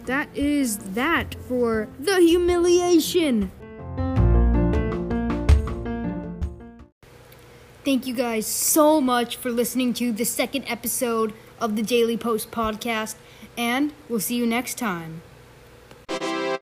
that 0.06 0.28
is 0.34 0.78
that 0.94 1.34
for 1.48 1.88
the 1.98 2.16
humiliation. 2.16 3.50
Thank 7.84 8.06
you 8.06 8.14
guys 8.14 8.46
so 8.46 9.00
much 9.00 9.36
for 9.36 9.50
listening 9.50 9.94
to 9.94 10.12
the 10.12 10.24
second 10.24 10.64
episode 10.66 11.32
of 11.58 11.74
the 11.74 11.82
Daily 11.82 12.18
Post 12.18 12.50
podcast, 12.50 13.14
and 13.56 13.94
we'll 14.08 14.20
see 14.20 14.36
you 14.36 14.46
next 14.46 14.76
time. 14.76 15.22